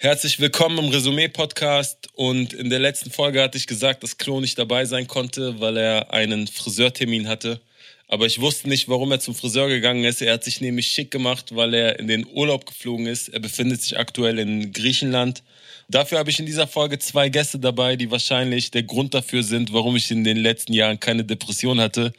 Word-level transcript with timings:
Herzlich 0.00 0.38
willkommen 0.38 0.78
im 0.78 0.90
Resümee-Podcast. 0.92 2.10
Und 2.14 2.52
in 2.52 2.70
der 2.70 2.78
letzten 2.78 3.10
Folge 3.10 3.42
hatte 3.42 3.58
ich 3.58 3.66
gesagt, 3.66 4.04
dass 4.04 4.16
Klo 4.16 4.38
nicht 4.38 4.56
dabei 4.56 4.84
sein 4.84 5.08
konnte, 5.08 5.58
weil 5.58 5.76
er 5.76 6.14
einen 6.14 6.46
Friseurtermin 6.46 7.26
hatte. 7.26 7.60
Aber 8.06 8.24
ich 8.24 8.40
wusste 8.40 8.68
nicht, 8.68 8.88
warum 8.88 9.10
er 9.10 9.18
zum 9.18 9.34
Friseur 9.34 9.66
gegangen 9.66 10.04
ist. 10.04 10.22
Er 10.22 10.34
hat 10.34 10.44
sich 10.44 10.60
nämlich 10.60 10.86
schick 10.86 11.10
gemacht, 11.10 11.56
weil 11.56 11.74
er 11.74 11.98
in 11.98 12.06
den 12.06 12.24
Urlaub 12.32 12.64
geflogen 12.64 13.06
ist. 13.06 13.28
Er 13.28 13.40
befindet 13.40 13.82
sich 13.82 13.98
aktuell 13.98 14.38
in 14.38 14.70
Griechenland. 14.70 15.42
Dafür 15.88 16.18
habe 16.18 16.30
ich 16.30 16.38
in 16.38 16.46
dieser 16.46 16.68
Folge 16.68 17.00
zwei 17.00 17.28
Gäste 17.28 17.58
dabei, 17.58 17.96
die 17.96 18.08
wahrscheinlich 18.12 18.70
der 18.70 18.84
Grund 18.84 19.14
dafür 19.14 19.42
sind, 19.42 19.72
warum 19.72 19.96
ich 19.96 20.12
in 20.12 20.22
den 20.22 20.36
letzten 20.36 20.74
Jahren 20.74 21.00
keine 21.00 21.24
Depression 21.24 21.80
hatte. 21.80 22.12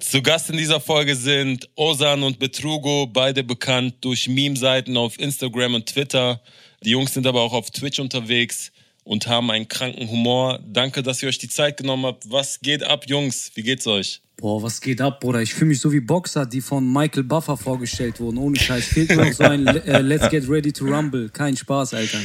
Zu 0.00 0.22
Gast 0.22 0.50
in 0.50 0.56
dieser 0.56 0.80
Folge 0.80 1.14
sind 1.14 1.68
Osan 1.76 2.24
und 2.24 2.40
Betrugo, 2.40 3.06
beide 3.06 3.44
bekannt 3.44 3.94
durch 4.00 4.26
Meme-Seiten 4.26 4.96
auf 4.96 5.20
Instagram 5.20 5.74
und 5.74 5.86
Twitter. 5.86 6.40
Die 6.84 6.90
Jungs 6.90 7.14
sind 7.14 7.26
aber 7.26 7.42
auch 7.42 7.52
auf 7.52 7.70
Twitch 7.70 8.00
unterwegs 8.00 8.72
und 9.04 9.26
haben 9.26 9.50
einen 9.50 9.68
kranken 9.68 10.08
Humor. 10.08 10.60
Danke, 10.66 11.02
dass 11.02 11.22
ihr 11.22 11.28
euch 11.28 11.38
die 11.38 11.48
Zeit 11.48 11.76
genommen 11.76 12.06
habt. 12.06 12.30
Was 12.30 12.60
geht 12.60 12.82
ab, 12.82 13.04
Jungs? 13.06 13.52
Wie 13.54 13.62
geht's 13.62 13.86
euch? 13.86 14.20
Boah, 14.36 14.62
was 14.62 14.80
geht 14.80 15.00
ab, 15.00 15.20
Bruder? 15.20 15.40
Ich 15.40 15.54
fühle 15.54 15.68
mich 15.68 15.80
so 15.80 15.92
wie 15.92 16.00
Boxer, 16.00 16.46
die 16.46 16.60
von 16.60 16.90
Michael 16.92 17.22
Buffer 17.22 17.56
vorgestellt 17.56 18.18
wurden. 18.18 18.38
Ohne 18.38 18.58
Scheiß. 18.58 18.86
Fehlt 18.86 19.10
nur 19.14 19.26
noch 19.26 19.32
so 19.32 19.44
ein 19.44 19.66
äh, 19.86 20.00
Let's 20.00 20.28
Get 20.30 20.48
Ready 20.48 20.72
to 20.72 20.86
Rumble. 20.86 21.28
Kein 21.28 21.56
Spaß, 21.56 21.94
Alter. 21.94 22.18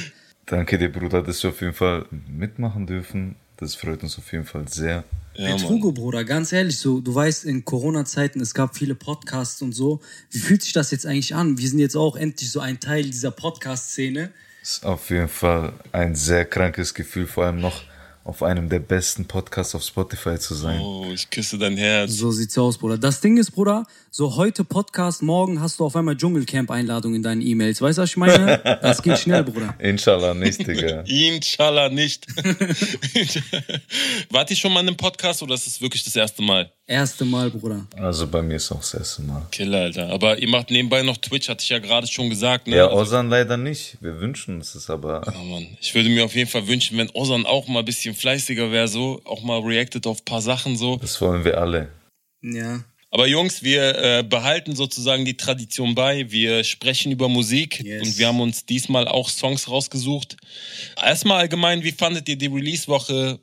Danke 0.47 0.77
dir, 0.77 0.91
Bruder, 0.91 1.21
dass 1.21 1.43
wir 1.43 1.51
auf 1.51 1.61
jeden 1.61 1.73
Fall 1.73 2.05
mitmachen 2.27 2.87
dürfen. 2.87 3.35
Das 3.57 3.75
freut 3.75 4.01
uns 4.01 4.17
auf 4.17 4.31
jeden 4.31 4.45
Fall 4.45 4.67
sehr. 4.67 5.03
Ja, 5.35 5.55
Betrugo, 5.55 5.91
Bruder, 5.91 6.23
ganz 6.23 6.51
ehrlich, 6.51 6.79
so, 6.79 6.99
du 6.99 7.13
weißt, 7.13 7.45
in 7.45 7.63
Corona-Zeiten, 7.63 8.41
es 8.41 8.55
gab 8.55 8.75
viele 8.75 8.95
Podcasts 8.95 9.61
und 9.61 9.73
so. 9.73 9.99
Wie 10.31 10.39
fühlt 10.39 10.63
sich 10.63 10.73
das 10.73 10.89
jetzt 10.89 11.05
eigentlich 11.05 11.35
an? 11.35 11.59
Wir 11.59 11.69
sind 11.69 11.77
jetzt 11.79 11.95
auch 11.95 12.15
endlich 12.15 12.51
so 12.51 12.59
ein 12.59 12.79
Teil 12.79 13.03
dieser 13.03 13.29
Podcast-Szene. 13.29 14.31
Ist 14.67 14.85
auf 14.85 15.09
jeden 15.11 15.29
Fall 15.29 15.71
ein 15.93 16.13
sehr 16.13 16.43
krankes 16.43 16.93
Gefühl, 16.93 17.25
vor 17.25 17.45
allem 17.45 17.61
noch 17.61 17.83
auf 18.27 18.43
einem 18.43 18.67
der 18.67 18.79
besten 18.79 19.25
Podcasts 19.25 19.73
auf 19.73 19.83
Spotify 19.83 20.37
zu 20.37 20.53
sein. 20.53 20.81
Oh, 20.81 21.05
ich 21.13 21.29
küsse 21.29 21.57
dein 21.57 21.77
Herz. 21.77 22.11
So 22.11 22.29
sieht's 22.29 22.57
aus, 22.57 22.77
Bruder. 22.77 22.97
Das 22.97 23.21
Ding 23.21 23.37
ist, 23.37 23.51
Bruder, 23.51 23.85
so 24.11 24.35
heute 24.35 24.65
Podcast, 24.65 25.21
morgen 25.23 25.61
hast 25.61 25.79
du 25.79 25.85
auf 25.85 25.95
einmal 25.95 26.17
Dschungelcamp-Einladung 26.17 27.15
in 27.15 27.23
deinen 27.23 27.41
E-Mails. 27.41 27.81
Weißt 27.81 27.97
du, 27.97 28.01
was 28.01 28.09
ich 28.09 28.17
meine? 28.17 28.61
Das 28.81 29.01
geht 29.01 29.17
schnell, 29.19 29.43
Bruder. 29.43 29.75
Inshallah 29.79 30.33
nicht, 30.33 30.65
Digga. 30.65 31.01
Inshallah 31.07 31.89
nicht. 31.89 32.25
Wart 34.29 34.49
ihr 34.49 34.55
schon 34.55 34.73
mal 34.73 34.81
in 34.81 34.87
einem 34.87 34.97
Podcast 34.97 35.41
oder 35.41 35.55
ist 35.55 35.67
es 35.67 35.81
wirklich 35.81 36.03
das 36.03 36.15
erste 36.15 36.41
Mal? 36.41 36.71
Erste 36.85 37.25
Mal, 37.25 37.49
Bruder. 37.49 37.85
Also 37.97 38.27
bei 38.27 38.41
mir 38.41 38.55
ist 38.55 38.71
auch 38.71 38.79
das 38.79 38.93
erste 38.93 39.21
Mal. 39.23 39.45
Killer, 39.51 39.79
Alter. 39.81 40.09
Aber 40.09 40.37
ihr 40.37 40.47
macht 40.47 40.71
nebenbei 40.71 41.01
noch 41.01 41.17
Twitch, 41.17 41.49
hatte 41.49 41.61
ich 41.61 41.69
ja 41.69 41.79
gerade 41.79 42.07
schon 42.07 42.29
gesagt. 42.29 42.67
Ne? 42.67 42.77
Ja, 42.77 42.91
Ozan 42.91 43.29
leider 43.29 43.57
nicht. 43.57 43.97
Wir 43.99 44.19
wünschen 44.21 44.55
uns 44.55 44.73
es 44.73 44.89
aber. 44.89 45.21
Ja, 45.25 45.43
Mann. 45.43 45.67
Ich 45.81 45.93
würde 45.93 46.07
mir 46.07 46.23
auf 46.23 46.33
jeden 46.33 46.49
Fall 46.49 46.65
wünschen, 46.67 46.97
wenn 46.97 47.09
Ozan 47.13 47.45
auch 47.45 47.67
mal 47.67 47.79
ein 47.79 47.85
bisschen 47.85 48.15
fleißiger 48.17 48.71
wäre, 48.71 48.87
so, 48.87 49.21
auch 49.25 49.43
mal 49.43 49.59
reacted 49.61 50.05
auf 50.07 50.19
ein 50.21 50.25
paar 50.25 50.41
Sachen 50.41 50.75
so. 50.75 50.97
Das 50.97 51.19
wollen 51.21 51.43
wir 51.45 51.57
alle. 51.57 51.89
Ja. 52.41 52.83
Aber 53.09 53.25
Jungs, 53.27 53.63
wir 53.63 53.95
äh, 53.97 54.23
behalten 54.23 54.75
sozusagen 54.75 55.23
die 55.23 55.37
Tradition 55.37 55.95
bei. 55.95 56.29
Wir 56.29 56.63
sprechen 56.65 57.11
über 57.11 57.29
Musik 57.29 57.81
Yes. 57.81 58.03
und 58.05 58.17
wir 58.17 58.27
haben 58.27 58.41
uns 58.41 58.65
diesmal 58.65 59.07
auch 59.07 59.29
Songs 59.29 59.69
rausgesucht. 59.69 60.35
Erstmal 61.01 61.39
allgemein, 61.39 61.83
wie 61.83 61.93
fandet 61.93 62.27
ihr 62.27 62.35
die 62.37 62.47
Release-Woche? 62.47 63.39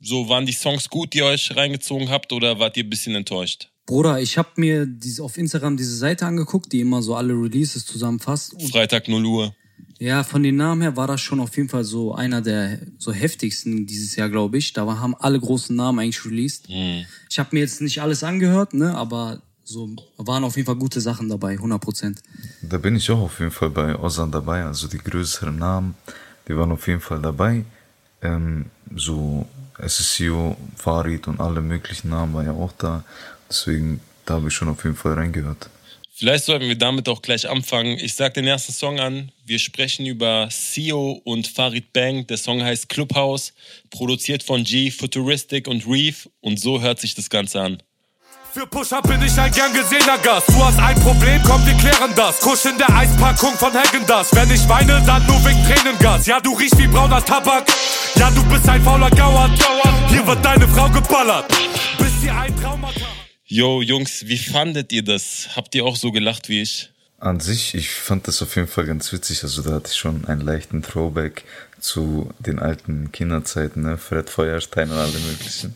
So, 0.00 0.28
waren 0.28 0.46
die 0.46 0.52
Songs 0.52 0.90
gut, 0.90 1.14
die 1.14 1.18
ihr 1.18 1.26
euch 1.26 1.54
reingezogen 1.54 2.10
habt 2.10 2.32
oder 2.32 2.58
wart 2.58 2.76
ihr 2.76 2.84
ein 2.84 2.90
bisschen 2.90 3.14
enttäuscht? 3.14 3.68
Bruder, 3.86 4.20
ich 4.20 4.36
habe 4.36 4.48
mir 4.56 4.86
diese, 4.86 5.22
auf 5.22 5.38
Instagram 5.38 5.76
diese 5.76 5.96
Seite 5.96 6.26
angeguckt, 6.26 6.72
die 6.72 6.80
immer 6.80 7.00
so 7.02 7.14
alle 7.14 7.34
Releases 7.34 7.86
zusammenfasst. 7.86 8.54
Und 8.54 8.70
Freitag 8.70 9.08
0 9.08 9.24
Uhr. 9.24 9.54
Ja, 9.98 10.24
von 10.24 10.42
den 10.42 10.56
Namen 10.56 10.82
her 10.82 10.96
war 10.96 11.06
das 11.06 11.20
schon 11.20 11.40
auf 11.40 11.56
jeden 11.56 11.68
Fall 11.68 11.84
so 11.84 12.14
einer 12.14 12.40
der 12.40 12.78
so 12.98 13.12
heftigsten 13.12 13.86
dieses 13.86 14.16
Jahr, 14.16 14.28
glaube 14.28 14.58
ich. 14.58 14.72
Da 14.72 14.86
haben 14.86 15.14
alle 15.14 15.38
großen 15.38 15.74
Namen 15.74 16.00
eigentlich 16.00 16.24
released. 16.24 16.68
Ich 17.30 17.38
habe 17.38 17.50
mir 17.52 17.60
jetzt 17.60 17.80
nicht 17.80 18.02
alles 18.02 18.24
angehört, 18.24 18.74
ne, 18.74 18.94
aber 18.96 19.40
so 19.64 19.88
waren 20.18 20.44
auf 20.44 20.56
jeden 20.56 20.66
Fall 20.66 20.76
gute 20.76 21.00
Sachen 21.00 21.28
dabei, 21.28 21.52
100 21.52 21.80
Prozent. 21.80 22.22
Da 22.62 22.78
bin 22.78 22.96
ich 22.96 23.10
auch 23.10 23.20
auf 23.20 23.38
jeden 23.40 23.50
Fall 23.50 23.70
bei 23.70 23.98
Ozan 23.98 24.30
dabei. 24.30 24.64
Also 24.64 24.88
die 24.88 24.98
größeren 24.98 25.56
Namen, 25.56 25.94
die 26.48 26.56
waren 26.56 26.72
auf 26.72 26.86
jeden 26.86 27.00
Fall 27.00 27.22
dabei. 27.22 27.64
Ähm, 28.20 28.66
so 28.94 29.46
SSCO, 29.78 30.56
Farid 30.76 31.26
und 31.28 31.40
alle 31.40 31.60
möglichen 31.60 32.10
Namen 32.10 32.34
waren 32.34 32.46
ja 32.46 32.52
auch 32.52 32.72
da. 32.76 33.04
Deswegen, 33.48 34.00
da 34.26 34.34
habe 34.34 34.48
ich 34.48 34.54
schon 34.54 34.68
auf 34.68 34.84
jeden 34.84 34.96
Fall 34.96 35.14
reingehört. 35.14 35.70
Vielleicht 36.16 36.44
sollten 36.44 36.68
wir 36.68 36.78
damit 36.78 37.08
auch 37.08 37.22
gleich 37.22 37.50
anfangen. 37.50 37.98
Ich 37.98 38.14
sag 38.14 38.34
den 38.34 38.46
ersten 38.46 38.72
Song 38.72 39.00
an. 39.00 39.32
Wir 39.44 39.58
sprechen 39.58 40.06
über 40.06 40.48
Sio 40.48 41.20
und 41.24 41.48
Farid 41.48 41.92
Bang. 41.92 42.24
Der 42.28 42.36
Song 42.36 42.62
heißt 42.62 42.88
Clubhouse, 42.88 43.52
produziert 43.90 44.44
von 44.44 44.62
G, 44.62 44.92
Futuristic 44.92 45.66
und 45.66 45.88
Reef. 45.88 46.28
Und 46.40 46.60
so 46.60 46.80
hört 46.80 47.00
sich 47.00 47.16
das 47.16 47.30
Ganze 47.30 47.60
an. 47.60 47.82
Für 48.52 48.64
Pusher 48.64 49.02
bin 49.02 49.20
ich 49.22 49.36
ein 49.36 49.50
gern 49.50 49.72
gesehener 49.72 50.18
Gast. 50.18 50.48
Du 50.50 50.64
hast 50.64 50.78
ein 50.78 50.94
Problem, 51.00 51.42
komm, 51.44 51.66
wir 51.66 51.74
klären 51.74 52.12
das. 52.14 52.38
Kusch 52.38 52.64
in 52.66 52.78
der 52.78 52.94
Eispackung 52.94 53.54
von 53.54 53.72
Hagen 53.72 54.06
das. 54.06 54.32
Wenn 54.36 54.48
ich 54.52 54.68
weine, 54.68 55.02
dann 55.04 55.26
nur 55.26 55.44
wegen 55.44 55.64
Tränengas. 55.64 56.28
Ja, 56.28 56.38
du 56.38 56.54
riechst 56.54 56.78
wie 56.78 56.86
brauner 56.86 57.24
Tabak. 57.24 57.66
Ja, 58.14 58.30
du 58.30 58.44
bist 58.44 58.68
ein 58.68 58.80
fauler 58.84 59.10
Gauer. 59.10 59.50
Hier 60.08 60.24
wird 60.24 60.44
deine 60.44 60.68
Frau 60.68 60.88
geballert. 60.88 61.52
Bis 61.98 62.20
sie 62.20 62.30
ein 62.30 62.54
Traumata. 62.60 63.23
Yo, 63.46 63.82
Jungs, 63.82 64.26
wie 64.26 64.38
fandet 64.38 64.90
ihr 64.90 65.02
das? 65.02 65.50
Habt 65.54 65.74
ihr 65.74 65.84
auch 65.84 65.96
so 65.96 66.12
gelacht 66.12 66.48
wie 66.48 66.62
ich? 66.62 66.90
An 67.18 67.40
sich, 67.40 67.74
ich 67.74 67.90
fand 67.90 68.26
das 68.26 68.40
auf 68.40 68.56
jeden 68.56 68.68
Fall 68.68 68.86
ganz 68.86 69.12
witzig. 69.12 69.42
Also 69.42 69.60
da 69.60 69.72
hatte 69.72 69.90
ich 69.90 69.98
schon 69.98 70.24
einen 70.24 70.40
leichten 70.40 70.82
Throwback 70.82 71.44
zu 71.78 72.30
den 72.38 72.58
alten 72.58 73.12
Kinderzeiten, 73.12 73.82
ne? 73.82 73.98
Fred 73.98 74.30
Feuerstein 74.30 74.90
und 74.90 74.96
alle 74.96 75.18
möglichen. 75.18 75.74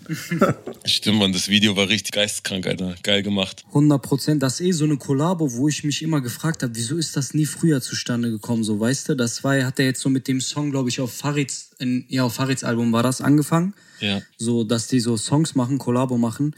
Stimmt, 0.86 1.18
man, 1.18 1.34
das 1.34 1.48
Video 1.48 1.76
war 1.76 1.90
richtig 1.90 2.12
geisteskrank, 2.12 2.66
Alter. 2.66 2.94
Geil 3.02 3.22
gemacht. 3.22 3.64
100 3.68 4.00
Prozent. 4.00 4.42
Das 4.42 4.60
ist 4.60 4.66
eh 4.66 4.72
so 4.72 4.84
eine 4.84 4.96
Kollabo, 4.96 5.52
wo 5.52 5.68
ich 5.68 5.84
mich 5.84 6.00
immer 6.02 6.22
gefragt 6.22 6.62
habe, 6.62 6.74
wieso 6.74 6.96
ist 6.96 7.18
das 7.18 7.34
nie 7.34 7.44
früher 7.44 7.82
zustande 7.82 8.30
gekommen, 8.30 8.64
so, 8.64 8.80
weißt 8.80 9.10
du? 9.10 9.14
Das 9.14 9.44
war, 9.44 9.62
hat 9.62 9.78
er 9.78 9.84
jetzt 9.84 10.00
so 10.00 10.08
mit 10.08 10.26
dem 10.26 10.40
Song, 10.40 10.70
glaube 10.70 10.88
ich, 10.88 11.00
auf 11.00 11.12
Farids, 11.12 11.72
in, 11.78 12.06
ja, 12.08 12.24
auf 12.24 12.34
Farids 12.34 12.64
Album 12.64 12.92
war 12.92 13.02
das 13.02 13.20
angefangen. 13.20 13.74
Ja. 14.00 14.22
So, 14.38 14.64
dass 14.64 14.86
die 14.86 15.00
so 15.00 15.18
Songs 15.18 15.54
machen, 15.54 15.76
Kollabo 15.76 16.16
machen. 16.16 16.54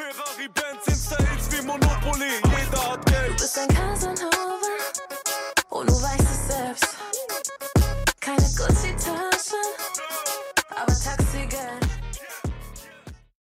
Ferrari, 0.00 0.48
Benz, 0.48 0.86
Insta-Hits 0.86 1.52
wie 1.52 1.66
Monopoly. 1.66 2.30
Jeder 2.44 2.92
hat 2.92 3.04
Geld. 3.04 3.36
bist 3.36 3.58
ein 3.58 3.68
Casanova 3.68 4.76
und 5.68 5.90
du 5.90 5.92
weißt 5.92 6.22
es 6.22 6.48
selbst. 6.48 6.96
Keine 8.18 8.38
Gucci-Tasche, 8.56 9.60
aber 10.70 10.94
Taxigeld. 10.94 11.86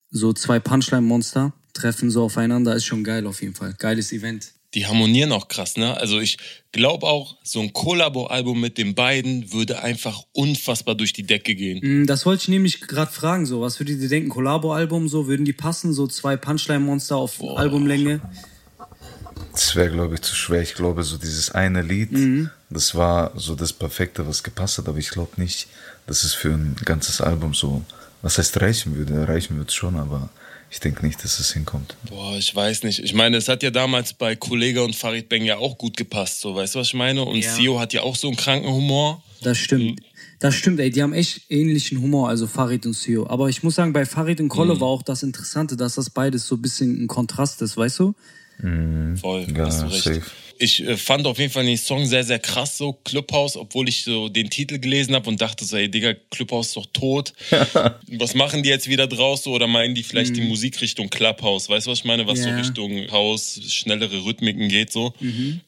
So 0.09 0.34
zwei 0.34 0.59
Punchline-Monster 0.59 1.53
treffen 1.73 2.09
so 2.09 2.23
aufeinander, 2.23 2.75
ist 2.75 2.85
schon 2.85 3.03
geil 3.03 3.28
auf 3.28 3.40
jeden 3.44 3.53
Fall. 3.53 3.75
Geiles 3.78 4.12
Event. 4.12 4.56
Die 4.78 4.86
harmonieren 4.86 5.32
auch 5.32 5.48
krass, 5.48 5.76
ne? 5.76 5.98
Also 5.98 6.20
ich 6.20 6.38
glaube 6.72 7.08
auch, 7.08 7.38
so 7.42 7.62
ein 7.62 7.74
Kollabo-Album 7.74 8.62
mit 8.62 8.78
den 8.78 8.94
beiden 8.94 9.52
würde 9.52 9.82
einfach 9.82 10.22
unfassbar 10.34 10.94
durch 10.94 11.14
die 11.14 11.24
Decke 11.24 11.56
gehen. 11.56 12.04
Mm, 12.04 12.06
Das 12.06 12.28
wollte 12.28 12.44
ich 12.44 12.48
nämlich 12.50 12.82
gerade 12.82 13.12
fragen, 13.12 13.48
so, 13.48 13.60
was 13.62 13.80
würdet 13.80 14.00
ihr 14.00 14.08
denken? 14.08 14.30
Kollabo-Album, 14.30 15.10
so, 15.10 15.26
würden 15.26 15.46
die 15.46 15.54
passen? 15.54 15.94
So 15.94 16.06
zwei 16.06 16.38
Punchline-Monster 16.38 17.16
auf 17.16 17.44
Albumlänge? 17.44 18.22
Das 19.52 19.76
wäre, 19.76 19.90
glaube 19.90 20.14
ich, 20.14 20.22
zu 20.22 20.36
schwer. 20.36 20.62
Ich 20.62 20.76
glaube, 20.76 21.02
so 21.02 21.18
dieses 21.18 21.50
eine 21.50 21.82
Lied, 21.82 22.12
das 22.70 22.94
war 22.94 23.32
so 23.36 23.56
das 23.56 23.74
Perfekte, 23.74 24.28
was 24.28 24.44
gepasst 24.44 24.78
hat. 24.78 24.88
Aber 24.88 25.00
ich 25.00 25.09
glaube 25.09 25.42
nicht, 25.42 25.70
dass 26.06 26.24
es 26.24 26.36
für 26.36 26.50
ein 26.50 26.76
ganzes 26.86 27.20
Album 27.20 27.56
so, 27.56 27.82
was 28.22 28.38
heißt 28.38 28.62
reichen 28.62 28.96
würde. 28.96 29.28
Reichen 29.28 29.58
würde 29.58 29.70
es 29.70 29.74
schon, 29.74 29.96
aber 29.96 30.30
ich 30.69 30.79
denke 30.79 31.05
nicht, 31.05 31.23
dass 31.23 31.39
es 31.39 31.53
hinkommt. 31.53 31.95
Boah, 32.09 32.35
ich 32.38 32.53
weiß 32.53 32.83
nicht. 32.83 33.00
Ich 33.00 33.13
meine, 33.13 33.38
es 33.38 33.47
hat 33.47 33.63
ja 33.63 33.72
damals 33.72 34.13
bei 34.13 34.35
Kollega 34.35 34.81
und 34.81 34.95
Farid 34.95 35.29
Bang 35.29 35.44
ja 35.44 35.57
auch 35.57 35.78
gut 35.78 35.95
gepasst, 35.97 36.41
so, 36.41 36.55
weißt 36.55 36.75
du, 36.75 36.79
was 36.79 36.88
ich 36.88 36.94
meine? 36.94 37.23
Und 37.23 37.38
Ja. 37.38 37.53
Sio 37.53 37.79
hat 37.79 37.94
ja 37.94 38.01
auch 38.03 38.16
so 38.16 38.28
einen 38.28 38.38
kranken 38.38 38.69
Humor. 38.72 39.23
Das 39.41 39.58
stimmt. 39.58 39.99
Das 40.40 40.53
stimmt, 40.53 40.79
ey, 40.79 40.91
die 40.91 41.02
haben 41.02 41.14
echt 41.14 41.49
ähnlichen 41.49 41.99
Humor, 42.02 42.29
also 42.29 42.46
Farid 42.47 42.85
und 42.85 42.93
Sio. 42.93 43.28
Aber 43.28 43.49
ich 43.49 43.64
muss 43.64 43.75
sagen, 43.75 43.91
bei 43.93 44.05
Farid 44.05 44.40
und 44.40 44.49
Kolle 44.49 44.79
war 44.79 44.87
auch 44.87 45.02
das 45.02 45.23
Interessante, 45.23 45.75
dass 45.78 45.96
das 45.96 46.09
beides 46.11 46.46
so 46.46 46.55
ein 46.55 46.61
bisschen 46.61 47.03
ein 47.03 47.08
Kontrast 47.08 47.61
ist, 47.63 47.75
weißt 47.78 47.99
du? 47.99 48.13
Voll, 49.20 49.47
Ja, 49.55 49.66
hast 49.66 49.81
du 49.81 49.85
recht. 49.87 50.03
safe. 50.03 50.22
Ich 50.59 50.84
äh, 50.84 50.98
fand 50.98 51.26
auf 51.28 51.40
jeden 51.40 51.52
Fall 51.52 51.66
den 51.66 51.78
Song 51.78 52.06
sehr, 52.06 52.24
sehr 52.24 52.40
krass, 52.40 52.78
so 52.78 52.94
Clubhouse, 52.94 53.58
obwohl 53.58 53.88
ich 53.90 54.04
so 54.04 54.30
den 54.30 54.50
Titel 54.50 54.80
gelesen 54.80 55.16
habe 55.16 55.30
und 55.30 55.42
dachte 55.42 55.66
so, 55.66 55.78
ey 55.78 55.90
Digga, 55.90 56.14
Clubhouse 56.32 56.68
ist 56.68 56.78
doch 56.78 56.86
tot. 56.94 57.34
was 58.12 58.34
machen 58.36 58.64
die 58.64 58.70
jetzt 58.70 58.88
wieder 58.88 59.08
draus 59.08 59.44
so? 59.44 59.52
Oder 59.52 59.68
meinen 59.68 59.96
die 59.96 60.04
vielleicht 60.04 60.36
die 60.36 60.42
Musikrichtung 60.42 61.09
Clubhouse? 61.09 61.70
Weißt 61.70 61.88
du, 61.88 61.92
was 61.92 62.00
ich 62.00 62.06
meine? 62.06 62.28
Was 62.28 62.42
so 62.44 62.50
Ja. 62.50 62.58
Richtung 62.58 63.12
Haus, 63.12 63.59
schnellere 63.68 64.24
Rhythmiken 64.26 64.70
geht 64.70 64.92
so. 64.92 65.14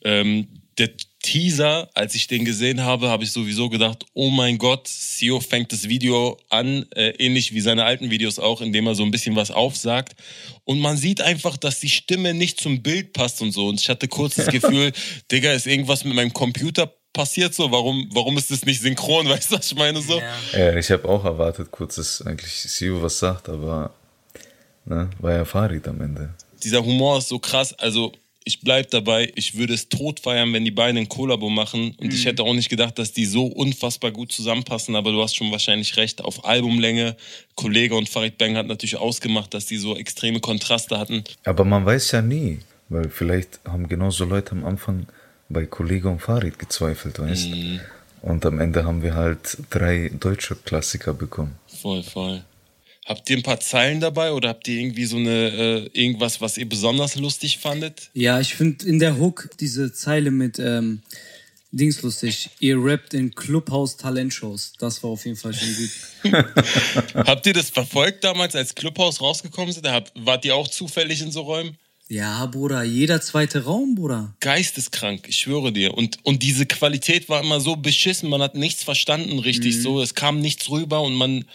Ähm, 0.04 0.48
der 0.78 0.90
Teaser, 1.22 1.90
als 1.94 2.16
ich 2.16 2.28
den 2.28 2.46
gesehen 2.46 2.82
habe, 2.82 3.10
habe 3.10 3.24
ich 3.24 3.32
sowieso 3.32 3.70
gedacht, 3.70 4.06
oh 4.14 4.30
mein 4.30 4.58
Gott, 4.58 4.88
Sio 4.88 5.40
fängt 5.42 5.72
das 5.74 5.90
Video 5.90 6.38
an, 6.50 6.86
äh, 6.96 7.10
ähnlich 7.18 7.54
wie 7.54 7.60
seine 7.62 7.84
alten 7.84 8.10
Videos 8.10 8.40
auch, 8.40 8.62
indem 8.62 8.88
er 8.88 8.96
so 8.96 9.04
ein 9.04 9.12
bisschen 9.12 9.36
was 9.36 9.52
aufsagt. 9.52 10.16
Und 10.64 10.80
man 10.80 10.96
sieht 10.96 11.22
einfach, 11.22 11.58
dass 11.58 11.80
die 11.80 11.90
Stimme 11.90 12.34
nicht 12.34 12.62
zum 12.62 12.82
Bild 12.82 13.14
passt 13.14 13.42
und 13.42 13.52
so. 13.52 13.68
Und 13.68 13.82
ich 13.82 13.90
hatte 13.90 14.08
kurz 14.08 14.36
das 14.36 14.48
Gefühl, 14.52 14.94
Digga, 15.32 15.52
ist 15.52 15.68
irgendwas 15.68 16.06
mit 16.06 16.16
meinem 16.16 16.34
Computer 16.34 16.94
passiert 17.14 17.54
so? 17.54 17.72
Warum, 17.72 18.10
warum 18.14 18.38
ist 18.38 18.52
das 18.52 18.66
nicht 18.66 18.82
synchron? 18.82 19.28
Weißt 19.30 19.52
du, 19.52 19.58
was 19.58 19.72
ich 19.72 19.78
meine 19.78 20.02
so? 20.02 20.22
Ja, 20.54 20.76
ich 20.76 20.90
habe 20.92 21.08
auch 21.08 21.26
erwartet, 21.26 21.70
kurz, 21.72 21.96
dass 21.96 22.22
eigentlich 22.22 22.54
Sio 22.54 23.02
was 23.02 23.20
sagt, 23.20 23.50
aber 23.50 23.94
ne, 24.86 25.10
war 25.20 25.34
ja 25.34 25.46
Farid 25.46 25.88
am 25.88 26.02
Ende. 26.02 26.34
Dieser 26.64 26.84
Humor 26.84 27.18
ist 27.18 27.30
so 27.30 27.40
krass. 27.40 27.74
Also, 27.74 28.14
ich 28.50 28.62
bleib 28.62 28.90
dabei. 28.90 29.32
Ich 29.36 29.58
würde 29.58 29.76
es 29.76 29.90
tot 29.90 30.22
feiern, 30.22 30.52
wenn 30.54 30.66
die 30.66 30.72
beiden 30.72 30.98
ein 30.98 31.08
Kollabo 31.08 31.52
machen. 31.52 31.94
Und 32.00 32.12
ich 32.12 32.26
hätte 32.26 32.42
auch 32.42 32.56
nicht 32.56 32.68
gedacht, 32.68 32.98
dass 32.98 33.12
die 33.12 33.26
so 33.26 33.46
unfassbar 33.46 34.10
gut 34.10 34.32
zusammenpassen. 34.32 34.96
Aber 34.96 35.12
du 35.12 35.22
hast 35.22 35.36
schon 35.36 35.52
wahrscheinlich 35.52 35.98
recht. 35.98 36.24
Auf 36.24 36.46
Albumlänge, 36.46 37.16
Kollege 37.54 37.96
und 37.96 38.10
Farid 38.10 38.40
Bang 38.40 38.56
hat 38.56 38.66
natürlich 38.66 38.98
ausgemacht, 38.98 39.54
dass 39.54 39.68
die 39.68 39.78
so 39.78 39.96
extreme 39.96 40.40
Kontraste 40.40 40.98
hatten. 40.98 41.24
Aber 41.44 41.64
man 41.64 41.86
weiß 41.86 42.12
ja 42.12 42.24
nie, 42.24 42.58
weil 42.90 43.10
vielleicht 43.10 43.60
haben 43.66 43.88
genauso 43.88 44.26
Leute 44.26 44.54
am 44.54 44.66
Anfang 44.66 45.06
bei 45.48 45.68
Kollege 45.68 46.10
und 46.10 46.20
Farid 46.20 46.58
gezweifelt, 46.58 47.20
weißt 47.20 47.50
Und 48.24 48.48
am 48.48 48.60
Ende 48.60 48.84
haben 48.84 49.04
wir 49.04 49.14
halt 49.14 49.58
drei 49.70 50.10
deutsche 50.20 50.56
Klassiker 50.56 51.14
bekommen. 51.14 51.56
Voll, 51.68 52.02
voll. 52.02 52.42
Habt 53.10 53.28
ihr 53.32 53.38
ein 53.38 53.44
paar 53.44 53.60
Zeilen 53.60 54.00
dabei 54.00 54.34
oder 54.34 54.50
habt 54.50 54.68
ihr 54.68 54.80
irgendwie 54.80 55.06
so 55.06 55.18
eine 55.18 55.50
äh, 55.50 56.00
irgendwas, 56.00 56.42
was 56.42 56.60
ihr 56.60 56.70
besonders 56.70 57.16
lustig 57.16 57.58
fandet? 57.58 58.12
Ja, 58.14 58.40
ich 58.40 58.54
finde 58.54 58.86
in 58.86 59.00
der 59.00 59.18
Hook 59.18 59.50
diese 59.60 59.92
Zeile 59.92 60.30
mit 60.30 60.60
ähm, 60.60 61.02
Dings 61.72 62.04
lustig. 62.04 62.52
Ihr 62.60 62.78
rappt 62.78 63.16
in 63.16 63.34
Clubhouse 63.34 63.98
Talentshows. 63.98 64.74
Das 64.78 65.02
war 65.02 65.10
auf 65.10 65.26
jeden 65.26 65.38
Fall 65.38 65.56
schon 65.56 65.76
gut. 65.76 66.46
Habt 67.16 67.48
ihr 67.48 67.54
das 67.54 67.72
verfolgt 67.72 68.24
damals, 68.24 68.56
als 68.56 68.76
Clubhouse 68.76 69.20
rausgekommen 69.20 69.74
sind? 69.74 69.88
Habt, 69.88 70.12
wart 70.16 70.46
ihr 70.46 70.56
auch 70.56 70.68
zufällig 70.68 71.20
in 71.22 71.32
so 71.32 71.42
Räumen? 71.42 71.78
Ja, 72.10 72.46
Bruder, 72.46 72.84
jeder 72.84 73.22
zweite 73.22 73.64
Raum, 73.64 73.96
Bruder. 73.96 74.36
Geisteskrank, 74.40 75.28
ich 75.28 75.40
schwöre 75.40 75.72
dir. 75.72 75.96
Und, 75.96 76.20
und 76.24 76.44
diese 76.44 76.68
Qualität 76.68 77.28
war 77.28 77.42
immer 77.42 77.60
so 77.60 77.76
beschissen, 77.76 78.30
man 78.30 78.44
hat 78.44 78.54
nichts 78.54 78.84
verstanden 78.84 79.40
richtig 79.40 79.82
so. 79.82 80.00
Es 80.00 80.14
kam 80.14 80.42
nichts 80.42 80.70
rüber 80.70 81.02
und 81.02 81.16
man, 81.16 81.46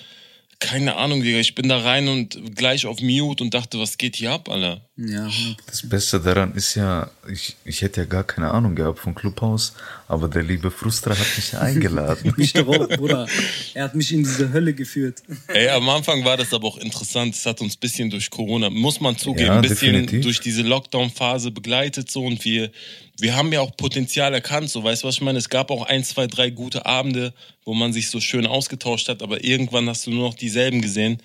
keine 0.61 0.97
Ahnung, 0.97 1.23
Digga, 1.23 1.39
ich 1.39 1.55
bin 1.55 1.69
da 1.69 1.79
rein 1.79 2.09
und 2.09 2.55
gleich 2.56 2.87
auf 2.87 3.01
Mute 3.01 3.43
und 3.43 3.55
dachte, 3.55 3.79
was 3.79 3.99
geht 3.99 4.17
hier 4.17 4.33
ab, 4.33 4.49
Alter? 4.49 4.84
Ja, 4.96 5.29
Das 5.67 5.88
Beste 5.88 6.20
daran 6.20 6.55
ist 6.55 6.76
ja, 6.76 7.11
ich, 7.29 7.56
ich 7.64 7.82
hätte 7.82 8.02
ja 8.02 8.06
gar 8.06 8.23
keine 8.23 8.52
Ahnung 8.52 8.76
gehabt 8.76 9.00
vom 9.00 9.12
Clubhaus, 9.12 9.73
aber 10.06 10.29
der 10.29 10.44
liebe 10.44 10.70
Frustra 10.70 11.19
hat 11.19 11.26
mich 11.37 11.50
ja 11.50 11.58
eingeladen. 11.58 12.32
mich 12.37 12.52
doch 12.52 12.69
auch, 12.69 12.87
Bruder. 12.88 13.26
Er 13.75 13.85
hat 13.85 13.96
mich 13.96 14.12
in 14.12 14.23
diese 14.23 14.52
Hölle 14.52 14.73
geführt. 14.73 15.25
Ey, 15.49 15.69
am 15.70 15.88
Anfang 15.88 16.25
war 16.25 16.37
das 16.37 16.55
aber 16.55 16.69
auch 16.69 16.79
interessant. 16.79 17.35
Es 17.35 17.44
hat 17.44 17.61
uns 17.61 17.75
ein 17.75 17.81
bisschen 17.81 18.08
durch 18.08 18.31
Corona, 18.31 18.70
muss 18.70 19.00
man 19.00 19.17
zugeben, 19.19 19.46
Ja, 19.46 19.56
ein 19.56 19.62
bisschen 19.62 19.94
definitiv. 19.94 20.23
durch 20.23 20.38
diese 20.41 20.62
Lockdown-Phase 20.62 21.50
begleitet 21.50 22.08
so 22.08 22.25
und 22.25 22.44
wir, 22.44 22.70
wir 23.19 23.35
haben 23.35 23.52
ja 23.52 23.62
auch 23.62 23.76
Potenzial 23.76 24.32
erkannt, 24.32 24.70
so 24.70 24.85
weißt 24.85 25.02
du, 25.02 25.08
was 25.08 25.17
ich 25.17 25.23
meine? 25.23 25.40
Es 25.40 25.49
gab 25.49 25.73
auch 25.73 25.87
ein, 25.87 26.05
zwei, 26.05 26.29
drei 26.29 26.50
gute 26.50 26.87
Abende, 26.87 27.35
wo 27.64 27.75
man 27.75 27.93
sich 27.93 28.11
so 28.11 28.20
schön 28.20 28.47
ausgetauscht 28.47 29.08
hat, 29.08 29.25
aber 29.25 29.43
irgendwann 29.43 29.88
hast 29.88 30.06
du 30.06 30.12
nur 30.12 30.29
noch 30.29 30.35
dieselben 30.35 30.82
gesehen 30.82 31.20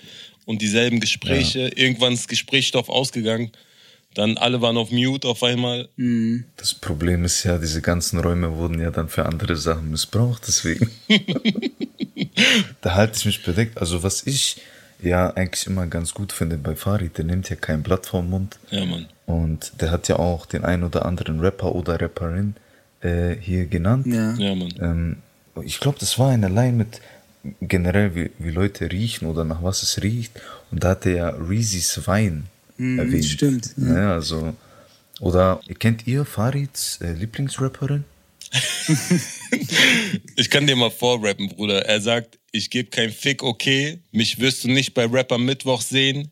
und 0.50 0.64
dieselben 0.64 1.00
Gespräche. 1.00 1.68
Irgendwann 1.76 2.14
ist 2.14 2.28
Gesprächsstoff 2.28 2.90
ausgegangen. 2.90 3.52
Dann 4.16 4.40
alle 4.40 4.62
waren 4.62 4.78
auf 4.78 4.90
Mute 4.90 5.28
auf 5.28 5.44
einmal. 5.44 5.90
Das 6.58 6.74
Problem 6.74 7.24
ist 7.24 7.44
ja, 7.44 7.60
diese 7.60 7.82
ganzen 7.84 8.20
Räume 8.20 8.58
wurden 8.58 8.82
ja 8.82 8.90
dann 8.90 9.10
für 9.10 9.28
andere 9.28 9.56
Sachen 9.56 9.92
missbraucht, 9.92 10.42
deswegen. 10.48 10.90
da 12.82 12.96
halte 12.96 13.16
ich 13.20 13.26
mich 13.26 13.44
bedeckt. 13.44 13.78
Also 13.78 14.02
was 14.02 14.26
ich 14.26 14.58
ja 15.04 15.30
eigentlich 15.30 15.68
immer 15.68 15.86
ganz 15.86 16.16
gut 16.16 16.32
finde 16.34 16.58
bei 16.58 16.76
Farid, 16.76 17.20
der 17.20 17.26
nimmt 17.26 17.48
ja 17.52 17.56
kein 17.56 17.84
Blatt 17.84 18.08
vom 18.08 18.32
Mund. 18.32 18.58
Ja, 18.72 18.86
Mann. 18.86 19.06
Und 19.28 19.74
der 19.80 19.92
hat 19.92 20.08
ja 20.08 20.18
auch 20.18 20.48
den 20.48 20.66
ein 20.66 20.84
oder 20.84 21.06
anderen 21.06 21.42
Rapper 21.42 21.76
oder 21.76 22.02
Rapperin 22.02 22.56
äh, 23.02 23.36
hier 23.40 23.68
genannt. 23.68 24.08
Ja. 24.08 24.34
Ja, 24.34 24.56
Mann. 24.56 24.74
Ähm, 24.82 25.18
ich 25.64 25.80
glaube, 25.80 26.00
das 26.00 26.18
war 26.18 26.32
eine 26.32 26.48
Line 26.48 26.74
mit 26.74 27.02
generell, 27.62 28.16
wie, 28.16 28.32
wie 28.40 28.52
Leute 28.52 28.92
riechen 28.92 29.28
oder 29.28 29.44
nach 29.46 29.64
was 29.64 29.84
es 29.84 30.02
riecht. 30.02 30.32
Und 30.72 30.84
da 30.84 30.90
hat 30.90 31.06
er 31.06 31.16
ja 31.16 31.30
Reese's 31.30 32.06
Wein 32.08 32.46
erwähnt. 32.78 33.26
stimmt, 33.26 33.74
Ja. 33.78 34.14
also. 34.14 34.56
Oder 35.22 35.60
kennt 35.80 36.08
ihr 36.08 36.24
Farids 36.26 37.00
äh, 37.02 37.12
Lieblingsrapperin? 37.14 38.06
Ich 40.36 40.50
kann 40.50 40.66
dir 40.68 40.76
mal 40.76 40.90
vorrappen, 40.92 41.50
Bruder. 41.50 41.86
Er 41.86 42.02
sagt, 42.02 42.40
ich 42.52 42.70
gebe 42.70 42.90
kein 42.90 43.12
Fick, 43.12 43.44
okay. 43.44 44.00
Mich 44.12 44.40
wirst 44.40 44.64
du 44.64 44.70
nicht 44.70 44.94
bei 44.94 45.06
Rapper 45.06 45.38
Mittwoch 45.38 45.82
sehen. 45.82 46.30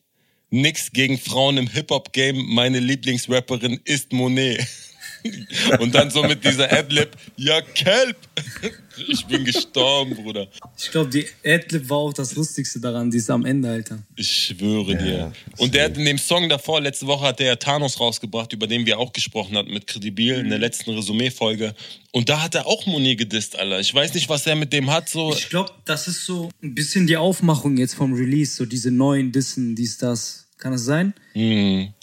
Nix 0.50 0.92
gegen 0.92 1.18
Frauen 1.18 1.58
im 1.58 1.68
Hip-Hop-Game. 1.68 2.46
Meine 2.54 2.80
Lieblingsrapperin 2.80 3.80
ist 3.86 4.14
Monet. 4.14 4.66
Und 5.80 5.94
dann 5.94 6.10
so 6.10 6.24
mit 6.24 6.44
dieser 6.44 6.72
Adlib, 6.72 7.10
ja, 7.36 7.62
Kelp. 7.62 8.18
Ich 9.10 9.28
bin 9.28 9.46
gestorben, 9.46 10.16
Bruder. 10.16 10.48
Ich 10.76 10.90
glaube, 10.90 11.12
die 11.12 11.28
Adlib 11.46 11.88
war 11.88 11.98
auch 11.98 12.14
das 12.14 12.34
Lustigste 12.34 12.80
daran, 12.80 13.12
die 13.12 13.18
ist 13.18 13.30
am 13.30 13.46
Ende, 13.46 13.70
Alter. 13.70 14.00
Ich 14.16 14.28
schwöre 14.28 14.96
dir. 14.96 15.32
Und 15.58 15.76
der 15.76 15.86
hat 15.86 15.98
in 15.98 16.06
dem 16.06 16.18
Song 16.18 16.50
davor, 16.50 16.82
letzte 16.82 17.06
Woche 17.06 17.28
hat 17.28 17.40
der 17.40 17.46
ja 17.46 17.56
Thanos 17.58 18.00
rausgebracht, 18.00 18.54
über 18.54 18.66
den 18.66 18.88
wir 18.88 18.98
auch 18.98 19.14
gesprochen 19.14 19.56
hatten 19.56 19.72
mit 19.72 19.86
Credibil 19.86 20.40
in 20.40 20.50
der 20.50 20.58
letzten 20.58 20.96
Resümee-Folge. 20.96 21.76
Und 22.12 22.30
da 22.30 22.42
hat 22.42 22.56
er 22.56 22.66
auch 22.66 22.88
Monet 22.88 23.20
gedisst, 23.20 23.56
Alter. 23.56 23.80
Ich 23.80 23.94
weiß 23.94 24.16
nicht, 24.16 24.30
was 24.30 24.48
er 24.48 24.56
mit 24.56 24.74
dem 24.74 24.90
hat, 24.90 25.10
so. 25.10 25.32
Ich 25.32 25.50
glaube, 25.50 25.72
das 25.86 26.08
ist 26.08 26.26
so 26.26 26.50
ein 26.64 26.74
bisschen 26.74 27.06
die 27.06 27.18
Aufmachung 27.18 27.78
jetzt 27.78 27.94
vom 27.94 28.14
Release, 28.14 28.56
so 28.56 28.66
diese 28.66 28.90
neuen 28.90 29.32
Dissen, 29.32 29.76
dies, 29.76 30.00
das. 30.00 30.47
Kann 30.60 30.74
es 30.74 30.86
sein? 30.86 31.14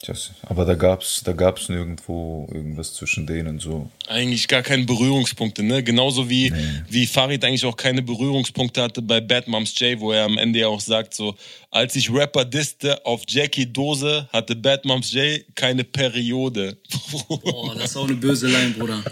Das, 0.07 0.31
aber 0.43 0.65
da 0.65 0.75
gab's, 0.75 1.23
da 1.25 1.33
gab's 1.33 1.69
nirgendwo 1.69 2.49
irgendwas 2.53 2.95
zwischen 2.95 3.27
denen 3.27 3.59
so. 3.59 3.91
eigentlich 4.07 4.47
gar 4.47 4.63
keine 4.63 4.85
Berührungspunkte, 4.85 5.65
ne? 5.65 5.83
Genauso 5.83 6.31
wie, 6.31 6.53
wie 6.89 7.05
Farid 7.09 7.45
eigentlich 7.45 7.65
auch 7.65 7.77
keine 7.77 8.01
Berührungspunkte 8.01 8.81
hatte 8.81 9.03
bei 9.03 9.21
Bad 9.21 9.49
Moms 9.49 9.77
J, 9.81 9.99
wo 9.99 10.13
er 10.13 10.27
am 10.27 10.39
Ende 10.39 10.61
ja 10.61 10.69
auch 10.69 10.81
sagt, 10.81 11.15
so, 11.15 11.35
als 11.73 11.97
ich 11.97 12.13
Rapper 12.13 12.45
disste 12.45 13.05
auf 13.05 13.23
Jackie 13.27 13.67
Dose, 13.67 14.29
hatte 14.33 14.55
Bad 14.55 14.85
Moms 14.85 15.13
J 15.13 15.45
keine 15.57 15.83
Periode. 15.83 16.77
Boah, 17.11 17.75
das 17.79 17.87
ist 17.91 17.97
auch 17.97 18.07
eine 18.07 18.15
böse 18.15 18.47
Line, 18.47 18.71
Bruder. 18.79 19.03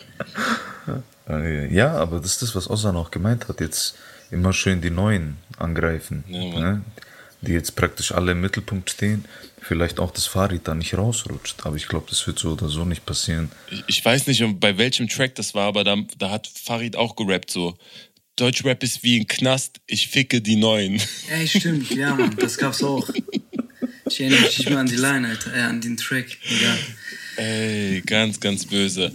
Äh, 1.29 1.75
Ja, 1.75 1.95
aber 1.95 2.19
das 2.21 2.35
ist 2.35 2.43
das, 2.43 2.55
was 2.55 2.71
Osan 2.71 2.95
auch 2.97 3.11
gemeint 3.11 3.49
hat. 3.49 3.61
Jetzt 3.61 3.97
immer 4.31 4.53
schön 4.53 4.81
die 4.81 4.91
Neuen 4.91 5.37
angreifen. 5.59 6.23
Ja, 6.29 6.45
ne? 6.45 6.83
Die 7.43 7.53
jetzt 7.53 7.77
praktisch 7.77 8.13
alle 8.13 8.33
im 8.33 8.41
Mittelpunkt 8.41 8.91
stehen. 8.91 9.25
Vielleicht 9.61 10.01
auch 10.01 10.11
das 10.11 10.27
Farid 10.27 10.67
da 10.67 10.75
nicht 10.75 10.95
rausrutscht. 10.95 11.65
Aber 11.65 11.77
ich 11.77 11.89
glaube, 11.89 12.07
das 12.09 12.27
wird 12.27 12.39
so 12.39 12.53
oder 12.53 12.69
so 12.69 12.85
nicht 12.85 13.05
passieren. 13.05 13.51
ich, 13.71 13.85
ich 13.87 14.05
weiß 14.05 14.27
nicht, 14.27 14.43
bei 14.61 14.79
welchem 14.79 15.09
Track 15.09 15.35
das 15.35 15.55
war, 15.55 15.67
aber 15.67 15.85
da, 15.85 15.97
da 16.19 16.31
hat 16.31 16.49
Farid 16.49 16.97
auch 16.97 17.17
gerappt, 17.17 17.51
so, 17.51 17.77
Deutschrap 18.37 18.83
ist 18.83 19.03
wie 19.03 19.21
ein 19.21 19.27
Knast, 19.27 19.81
ich 19.87 20.09
ficke 20.09 20.41
die 20.41 20.57
Neuen. 20.57 21.01
Ey, 21.31 21.47
stimmt, 21.47 21.91
ja, 21.91 22.15
Mann, 22.15 22.35
das 22.39 22.57
gab's 22.57 22.83
auch. 22.83 23.09
Ich 24.09 24.21
erinnere 24.21 24.41
mich 24.41 24.59
nicht 24.59 24.71
mehr 24.71 24.79
an 24.79 24.87
die 24.87 24.97
Line, 24.97 25.29
Alter, 25.29 25.55
äh, 25.55 25.61
an 25.61 25.81
den 25.81 25.97
Track. 25.97 26.39
Egal. 26.45 26.79
Ey, 27.37 28.03
ganz, 28.05 28.41
ganz 28.41 28.67
böse. 28.67 29.13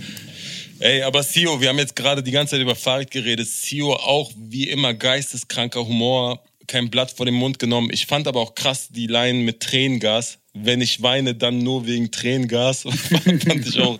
Ey, 0.79 1.01
aber 1.01 1.23
Sio, 1.23 1.59
wir 1.59 1.69
haben 1.69 1.79
jetzt 1.79 1.95
gerade 1.95 2.21
die 2.21 2.31
ganze 2.31 2.51
Zeit 2.51 2.61
über 2.61 2.75
Farid 2.75 3.09
geredet. 3.09 3.47
Sio 3.47 3.93
auch 3.93 4.31
wie 4.37 4.69
immer 4.69 4.93
geisteskranker 4.93 5.85
Humor, 5.85 6.43
kein 6.67 6.89
Blatt 6.89 7.11
vor 7.11 7.25
den 7.25 7.35
Mund 7.35 7.59
genommen. 7.59 7.89
Ich 7.91 8.05
fand 8.05 8.27
aber 8.27 8.41
auch 8.41 8.55
krass 8.55 8.89
die 8.89 9.07
Line 9.07 9.43
mit 9.43 9.61
Tränengas. 9.61 10.39
Wenn 10.53 10.81
ich 10.81 11.01
weine, 11.01 11.35
dann 11.35 11.59
nur 11.59 11.87
wegen 11.87 12.11
Tränengas. 12.11 12.83
fand 12.83 13.67
ich 13.67 13.79
auch 13.79 13.99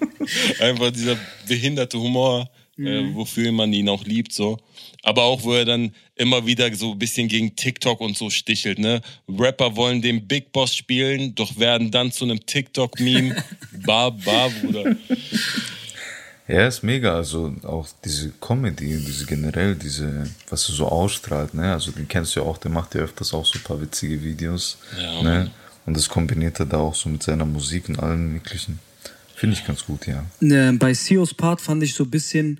einfach 0.60 0.92
dieser 0.92 1.18
behinderte 1.48 2.00
Humor, 2.00 2.50
äh, 2.78 3.14
wofür 3.14 3.52
man 3.52 3.74
ihn 3.74 3.90
auch 3.90 4.04
liebt, 4.04 4.34
so. 4.34 4.58
Aber 5.04 5.24
auch, 5.24 5.44
wo 5.44 5.54
er 5.54 5.66
dann 5.66 5.96
immer 6.16 6.46
wieder 6.46 6.74
so 6.76 6.92
ein 6.92 7.00
bisschen 7.00 7.28
gegen 7.28 7.56
TikTok 7.56 8.02
und 8.02 8.18
so 8.18 8.30
stichelt, 8.30 8.80
ne? 8.80 9.02
Rapper 9.30 9.76
wollen 9.76 10.02
den 10.02 10.28
Big 10.28 10.52
Boss 10.52 10.76
spielen, 10.76 11.34
doch 11.36 11.58
werden 11.58 11.92
dann 11.92 12.12
zu 12.12 12.26
einem 12.26 12.46
TikTok-Meme. 12.46 13.36
Bar, 13.86 14.12
Bruder. 14.12 14.96
Ja, 16.48 16.68
ist 16.68 16.82
mega. 16.82 17.16
Also 17.16 17.54
auch 17.64 17.88
diese 18.06 18.32
Comedy, 18.40 18.98
diese 19.06 19.26
generell, 19.26 19.76
diese, 19.76 20.30
was 20.50 20.70
er 20.70 20.76
so 20.76 20.88
ausstrahlt, 20.88 21.54
ne? 21.54 21.74
Also 21.74 21.92
den 21.92 22.08
kennst 22.08 22.36
du 22.36 22.40
ja 22.40 22.46
auch, 22.46 22.58
der 22.58 22.72
macht 22.72 22.96
ja 22.96 23.02
öfters 23.02 23.34
auch 23.34 23.46
so 23.46 23.60
ein 23.60 23.64
paar 23.64 23.82
witzige 23.82 24.24
Videos. 24.24 24.78
Ja, 24.98 25.22
ne? 25.22 25.52
Und 25.86 25.96
das 25.96 26.08
kombiniert 26.08 26.60
er 26.60 26.66
da 26.66 26.78
auch 26.78 26.96
so 26.96 27.10
mit 27.10 27.24
seiner 27.24 27.46
Musik 27.46 27.90
und 27.90 28.00
allem 28.00 28.34
möglichen. 28.34 28.80
Finde 29.36 29.56
ich 29.56 29.66
ganz 29.66 29.86
gut, 29.86 30.08
ja. 30.08 30.26
Äh, 30.42 30.72
bei 30.74 30.94
Sios 30.94 31.34
Part 31.34 31.62
fand 31.62 31.84
ich 31.84 31.94
so 31.94 32.06
ein 32.06 32.10
bisschen, 32.10 32.60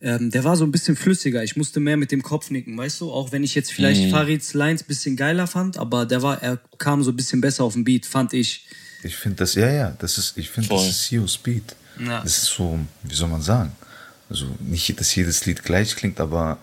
ähm, 0.00 0.30
der 0.30 0.44
war 0.44 0.56
so 0.56 0.64
ein 0.64 0.70
bisschen 0.70 0.94
flüssiger. 0.94 1.42
Ich 1.42 1.56
musste 1.56 1.80
mehr 1.80 1.96
mit 1.96 2.12
dem 2.12 2.22
Kopf 2.22 2.50
nicken, 2.50 2.76
weißt 2.76 3.00
du? 3.00 3.10
Auch 3.10 3.32
wenn 3.32 3.44
ich 3.44 3.54
jetzt 3.54 3.72
vielleicht 3.72 4.10
Farids 4.10 4.54
Lines 4.54 4.82
ein 4.82 4.86
bisschen 4.86 5.16
geiler 5.16 5.46
fand, 5.46 5.78
aber 5.78 6.06
der 6.06 6.22
war, 6.22 6.42
er 6.42 6.58
kam 6.78 7.02
so 7.02 7.10
ein 7.10 7.16
bisschen 7.16 7.40
besser 7.40 7.64
auf 7.64 7.72
den 7.72 7.84
Beat, 7.84 8.06
fand 8.06 8.34
ich. 8.34 8.66
Ich 9.02 9.16
finde 9.16 9.38
das, 9.38 9.54
ja, 9.54 9.70
ja, 9.70 9.96
das 9.98 10.16
ist, 10.16 10.38
ich 10.38 10.48
finde, 10.50 10.68
das 10.68 10.88
ist 10.88 11.04
CEO 11.06 11.26
Speed. 11.26 11.74
Ja. 11.98 12.20
Das 12.22 12.38
ist 12.38 12.46
so, 12.46 12.78
wie 13.02 13.14
soll 13.14 13.28
man 13.28 13.42
sagen? 13.42 13.72
Also 14.28 14.46
nicht, 14.60 14.98
dass 14.98 15.14
jedes 15.14 15.44
Lied 15.46 15.62
gleich 15.62 15.94
klingt, 15.94 16.20
aber 16.20 16.58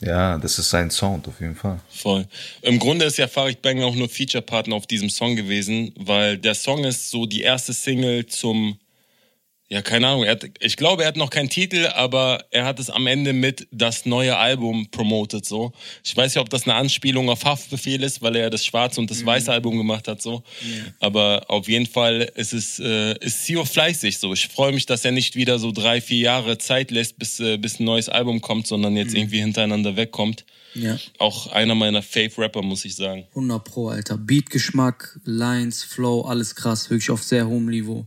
ja, 0.00 0.38
das 0.38 0.58
ist 0.58 0.70
sein 0.70 0.90
Sound 0.90 1.26
auf 1.26 1.40
jeden 1.40 1.56
Fall. 1.56 1.80
Voll. 1.90 2.26
Im 2.62 2.78
Grunde 2.78 3.06
ist 3.06 3.18
ja 3.18 3.26
Farid 3.26 3.62
Bang 3.62 3.82
auch 3.82 3.94
nur 3.94 4.08
Feature-Partner 4.08 4.76
auf 4.76 4.86
diesem 4.86 5.10
Song 5.10 5.34
gewesen, 5.34 5.92
weil 5.96 6.38
der 6.38 6.54
Song 6.54 6.84
ist 6.84 7.10
so 7.10 7.26
die 7.26 7.42
erste 7.42 7.72
Single 7.72 8.26
zum 8.26 8.78
Ja, 9.70 9.82
keine 9.82 10.08
Ahnung. 10.08 10.26
Hat, 10.26 10.48
ich 10.60 10.76
glaube, 10.78 11.02
er 11.02 11.08
hat 11.08 11.16
noch 11.16 11.28
keinen 11.28 11.50
Titel, 11.50 11.88
aber 11.88 12.42
er 12.50 12.64
hat 12.64 12.80
es 12.80 12.88
am 12.88 13.06
Ende 13.06 13.34
mit 13.34 13.68
das 13.70 14.06
neue 14.06 14.34
Album 14.38 14.88
promotet. 14.90 15.44
So, 15.44 15.72
ich 16.02 16.16
weiß 16.16 16.34
nicht, 16.34 16.40
ob 16.40 16.48
das 16.48 16.62
eine 16.64 16.74
Anspielung 16.74 17.28
auf 17.28 17.44
Haftbefehl 17.44 18.02
ist, 18.02 18.22
weil 18.22 18.36
er 18.36 18.44
ja 18.44 18.50
das 18.50 18.64
schwarze 18.64 18.98
und 18.98 19.10
das 19.10 19.26
weiße 19.26 19.52
Album 19.52 19.76
gemacht 19.76 20.08
hat. 20.08 20.22
So, 20.22 20.42
aber 21.00 21.44
auf 21.48 21.68
jeden 21.68 21.84
Fall 21.84 22.32
ist 22.34 22.54
es 22.54 22.78
äh, 22.78 23.18
ist 23.18 23.44
Sio 23.44 23.66
fleißig. 23.66 24.18
So, 24.18 24.32
ich 24.32 24.48
freue 24.48 24.72
mich, 24.72 24.86
dass 24.86 25.04
er 25.04 25.12
nicht 25.12 25.36
wieder 25.36 25.58
so 25.58 25.70
drei, 25.70 26.00
vier 26.00 26.20
Jahre 26.20 26.56
Zeit 26.56 26.90
lässt, 26.90 27.18
bis 27.18 27.38
äh, 27.38 27.58
bis 27.58 27.78
ein 27.78 27.84
neues 27.84 28.08
Album 28.08 28.40
kommt, 28.40 28.66
sondern 28.66 28.96
jetzt 28.96 29.14
irgendwie 29.14 29.40
hintereinander 29.40 29.96
wegkommt. 29.96 30.46
Ja. 30.74 30.98
Auch 31.18 31.48
einer 31.48 31.74
meiner 31.74 32.02
Fave-Rapper, 32.02 32.62
muss 32.62 32.84
ich 32.86 32.96
sagen. 32.96 33.26
100 33.30 33.64
Pro, 33.64 33.88
Alter. 33.88 34.16
Beat-Geschmack, 34.16 35.18
Lines, 35.24 35.82
Flow, 35.82 36.22
alles 36.22 36.54
krass. 36.54 36.88
Wirklich 36.88 37.10
auf 37.10 37.22
sehr 37.22 37.46
hohem 37.46 37.66
Niveau. 37.66 38.06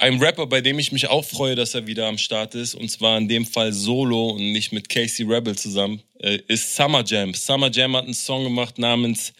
Ein 0.00 0.18
Rapper, 0.18 0.46
bei 0.46 0.62
dem 0.62 0.78
ich 0.78 0.92
mich 0.92 1.08
auch 1.08 1.26
freue, 1.26 1.54
dass 1.54 1.74
er 1.74 1.86
wieder 1.86 2.06
am 2.06 2.16
Start 2.16 2.54
ist, 2.54 2.74
und 2.74 2.90
zwar 2.90 3.18
in 3.18 3.28
dem 3.28 3.44
Fall 3.44 3.70
solo 3.70 4.30
und 4.30 4.50
nicht 4.50 4.72
mit 4.72 4.88
Casey 4.88 5.26
Rebel 5.26 5.54
zusammen, 5.58 6.02
äh, 6.20 6.38
ist 6.48 6.74
Summer 6.74 7.04
Jam. 7.04 7.34
Summer 7.34 7.70
Jam 7.70 7.94
hat 7.94 8.04
einen 8.04 8.14
Song 8.14 8.44
gemacht 8.44 8.78
namens 8.78 9.34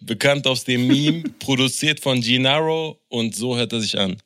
bekannt 0.00 0.48
aus 0.48 0.64
dem 0.64 0.88
Meme, 0.88 1.22
produziert 1.38 2.00
von 2.00 2.20
Gennaro 2.20 2.98
und 3.08 3.36
so 3.36 3.56
hört 3.56 3.72
er 3.72 3.80
sich 3.80 3.96
an. 3.96 4.16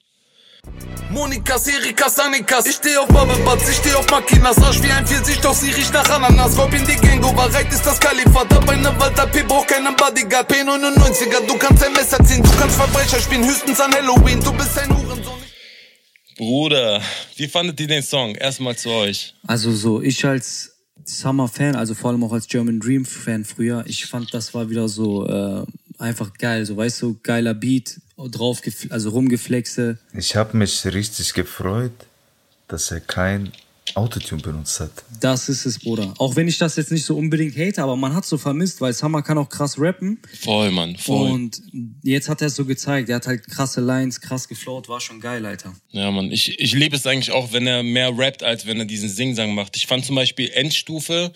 Monikas, 1.11 1.69
Erikas, 1.69 2.19
Annikas 2.19 2.67
Ich 2.67 2.77
steh 2.77 2.97
auf 2.97 3.09
Butts, 3.09 3.69
ich 3.71 3.77
steh 3.77 3.95
auf 3.95 4.11
Makinas. 4.11 4.59
Arsch 4.59 4.83
wie 4.83 4.91
ein 4.91 5.07
Pfirsich, 5.07 5.41
doch 5.41 5.55
sie 5.55 5.71
riecht 5.71 5.93
nach 5.93 6.09
Ananas. 6.11 6.59
Rob 6.59 6.73
in 6.75 6.85
die 6.85 6.97
Gang, 6.97 7.25
Overreit 7.25 7.73
ist 7.73 7.87
das 7.87 7.99
Kalifat. 8.01 8.53
Hab 8.53 8.69
eine 8.69 8.99
Walter 8.99 9.27
P, 9.27 9.43
brauch 9.45 9.67
keinen 9.67 9.95
Bodyguard. 9.95 10.51
P99er, 10.51 11.47
du 11.47 11.57
kannst 11.57 11.85
ein 11.85 11.93
Messer 11.93 12.23
ziehen. 12.25 12.43
Du 12.43 12.51
kannst 12.59 12.77
Verbrecher 12.77 13.21
spielen, 13.21 13.47
höchstens 13.47 13.81
an 13.81 13.93
Halloween. 13.95 14.41
Du 14.41 14.53
bist 14.53 14.79
ein 14.79 14.91
Hurensohn. 14.91 15.35
Bruder, 16.37 17.01
wie 17.37 17.49
fandet 17.49 17.81
ihr 17.81 17.87
den 17.87 18.03
Song? 18.03 18.35
Erstmal 18.35 18.77
zu 18.77 18.91
euch. 18.91 19.35
Also 19.47 19.73
so, 19.73 20.03
ich 20.03 20.25
als 20.25 20.77
Summer-Fan, 21.05 21.77
also 21.77 21.95
vor 21.95 22.11
allem 22.11 22.25
auch 22.25 22.33
als 22.33 22.47
German 22.47 22.81
Dream-Fan 22.81 23.45
früher, 23.45 23.85
ich 23.87 24.07
fand, 24.07 24.35
das 24.35 24.53
war 24.53 24.69
wieder 24.69 24.89
so 24.89 25.27
äh, 25.27 25.65
einfach 25.99 26.33
geil. 26.35 26.65
So, 26.67 26.77
weißt 26.77 27.03
du, 27.03 27.19
geiler 27.23 27.55
Beat, 27.55 28.01
drauf, 28.17 28.61
also 28.91 29.11
rumgeflexe. 29.11 29.99
Ich 30.13 30.37
habe 30.37 30.57
mich 30.57 30.85
richtig 30.85 31.35
gefreut, 31.35 31.93
dass 32.69 32.91
er 32.91 33.01
kein 33.01 33.53
Autotune 33.95 34.43
benutzt 34.43 34.81
hat. 34.81 34.91
Das 35.21 35.49
ist 35.49 35.65
es, 35.65 35.79
Bruder. 35.79 36.13
Auch 36.19 36.37
wenn 36.37 36.49
ich 36.49 36.59
das 36.59 36.77
jetzt 36.77 36.93
nicht 36.93 37.05
so 37.05 37.17
unbedingt 37.17 37.57
hate, 37.57 37.83
aber 37.83 37.97
man 37.97 38.15
hat 38.15 38.25
so 38.25 38.39
vermisst, 38.39 38.81
weil 38.81 38.93
Summer 38.93 39.23
kann 39.23 39.39
auch 39.39 39.49
krass 39.49 39.79
rappen. 39.79 40.19
Voll, 40.41 40.71
Mann, 40.71 40.97
voll. 40.97 41.31
Und 41.31 41.63
jetzt 42.03 42.29
hat 42.29 42.41
er 42.41 42.49
es 42.49 42.57
so 42.57 42.65
gezeigt. 42.65 43.09
Er 43.09 43.17
hat 43.17 43.27
halt 43.27 43.47
krasse 43.47 43.81
Lines, 43.81 44.21
krass 44.21 44.49
geflowt, 44.49 44.89
war 44.89 45.01
schon 45.01 45.21
geil, 45.21 45.45
Alter. 45.47 45.75
Ja, 45.91 46.11
Mann, 46.11 46.31
ich, 46.33 46.59
ich 46.59 46.75
liebe 46.75 46.97
es 46.97 47.07
eigentlich 47.07 47.33
auch, 47.33 47.53
wenn 47.53 47.67
er 47.67 47.83
mehr 47.83 48.17
rappt, 48.17 48.43
als 48.43 48.67
wenn 48.67 48.79
er 48.79 48.87
diesen 48.87 49.09
Singsang 49.09 49.55
macht. 49.55 49.77
Ich 49.77 49.87
fand 49.87 50.05
zum 50.05 50.17
Beispiel 50.17 50.51
Endstufe 50.53 51.33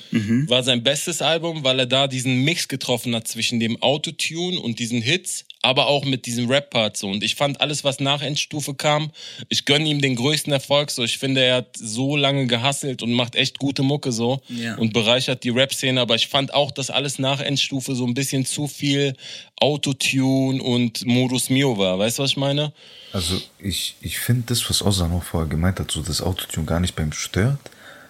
war 0.47 0.63
sein 0.63 0.83
bestes 0.83 1.23
Album, 1.23 1.65
weil 1.65 1.79
er 1.79 1.87
da 1.87 2.07
diesen 2.09 2.43
Mix 2.43 2.69
getroffen 2.69 3.15
hat 3.15 3.29
zwischen 3.29 3.61
dem 3.61 3.81
Autotune 3.83 4.59
und 4.61 4.79
diesen 4.79 5.03
Hits, 5.03 5.45
aber 5.63 5.89
auch 5.89 6.05
mit 6.07 6.25
diesem 6.27 6.49
Rap-Part 6.51 6.97
so. 6.97 7.09
Und 7.09 7.23
ich 7.23 7.35
fand 7.35 7.61
alles, 7.61 7.85
was 7.85 8.01
nach 8.01 8.23
Endstufe 8.23 8.75
kam, 8.75 9.11
ich 9.51 9.67
gönne 9.67 9.87
ihm 9.89 10.01
den 10.01 10.17
größten 10.17 10.53
Erfolg 10.53 10.91
so. 10.91 11.05
Ich 11.05 11.19
finde, 11.19 11.43
er 11.45 11.57
hat 11.57 11.77
so 11.77 12.17
lange 12.17 12.47
gehasselt 12.47 13.03
und 13.03 13.13
macht 13.13 13.35
echt 13.37 13.59
gute 13.59 13.83
Mucke 13.83 14.11
so 14.13 14.41
Ja. 14.49 14.77
und 14.77 14.93
bereichert 14.95 15.45
die 15.45 15.51
Rap-Szene. 15.51 16.01
Aber 16.01 16.15
ich 16.15 16.29
fand 16.29 16.55
auch, 16.55 16.71
dass 16.71 16.89
alles 16.89 17.19
nach 17.19 17.41
Endstufe 17.41 17.95
so 17.95 18.07
ein 18.07 18.15
bisschen 18.15 18.47
zu 18.47 18.69
viel 18.69 19.15
Autotune 19.61 20.63
und 20.63 21.05
Modus 21.07 21.51
Mio 21.51 21.77
war. 21.79 21.99
Weißt 21.99 22.19
du, 22.19 22.23
was 22.23 22.31
ich 22.31 22.37
meine? 22.37 22.73
Also 23.13 23.41
ich, 23.59 23.97
ich 24.01 24.19
finde 24.19 24.45
das, 24.47 24.69
was 24.71 24.83
Ozan 24.83 25.13
auch 25.13 25.23
vorher 25.23 25.49
gemeint 25.49 25.79
hat, 25.79 25.91
so 25.91 26.01
das 26.03 26.23
Autotune 26.23 26.67
gar 26.67 26.81
nicht 26.81 26.97
beim 26.97 27.13
stört, 27.13 27.59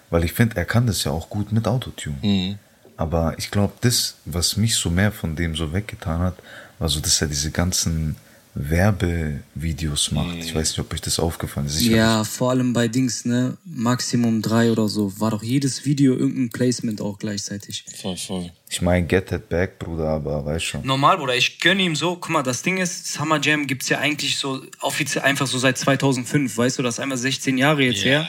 weil 0.09 0.23
ich 0.23 0.31
finde, 0.33 0.55
er 0.55 0.65
kann 0.65 0.87
das 0.87 1.03
ja 1.03 1.11
auch 1.11 1.29
gut 1.29 1.51
mit 1.51 1.67
Autotune. 1.67 2.57
Aber 2.97 3.35
ich 3.37 3.51
glaube, 3.51 3.73
das, 3.81 4.15
was 4.25 4.57
mich 4.57 4.75
so 4.75 4.89
mehr 4.89 5.11
von 5.11 5.35
dem 5.35 5.55
so 5.55 5.73
weggetan 5.73 6.19
hat, 6.21 6.35
war 6.81 6.89
so, 6.89 6.99
dass 6.99 7.21
er 7.21 7.27
diese 7.27 7.51
ganzen 7.51 8.15
Werbevideos 8.55 10.11
macht. 10.11 10.35
Ich 10.39 10.53
weiß 10.53 10.71
nicht, 10.71 10.79
ob 10.79 10.91
euch 10.93 10.99
das 10.99 11.19
aufgefallen 11.19 11.67
ist. 11.67 11.77
Sicherlich. 11.77 11.97
Ja, 11.97 12.23
vor 12.23 12.49
allem 12.49 12.73
bei 12.73 12.87
Dings, 12.87 13.23
ne? 13.23 13.55
Maximum 13.63 14.41
drei 14.41 14.71
oder 14.71 14.89
so. 14.89 15.17
War 15.19 15.29
doch 15.29 15.43
jedes 15.43 15.85
Video 15.85 16.15
irgendein 16.15 16.49
Placement 16.49 16.99
auch 16.99 17.19
gleichzeitig. 17.19 17.85
Voll, 18.01 18.17
voll. 18.17 18.51
Ich 18.67 18.81
meine, 18.81 19.05
get 19.05 19.27
that 19.27 19.47
back, 19.47 19.77
Bruder, 19.77 20.09
aber 20.09 20.43
weißt 20.43 20.65
schon. 20.65 20.85
Normal, 20.85 21.17
Bruder, 21.17 21.35
ich 21.35 21.59
gönne 21.59 21.83
ihm 21.83 21.95
so. 21.95 22.15
Guck 22.15 22.31
mal, 22.31 22.41
das 22.41 22.63
Ding 22.63 22.77
ist, 22.77 23.13
Summer 23.13 23.39
Jam 23.39 23.67
gibt's 23.67 23.87
ja 23.87 23.99
eigentlich 23.99 24.37
so 24.37 24.61
offiziell 24.79 25.23
einfach 25.23 25.45
so 25.45 25.59
seit 25.59 25.77
2005. 25.77 26.57
Weißt 26.57 26.79
du, 26.79 26.83
das 26.83 26.95
ist 26.95 26.99
einmal 26.99 27.19
16 27.19 27.59
Jahre 27.59 27.83
jetzt 27.83 28.03
her. 28.03 28.27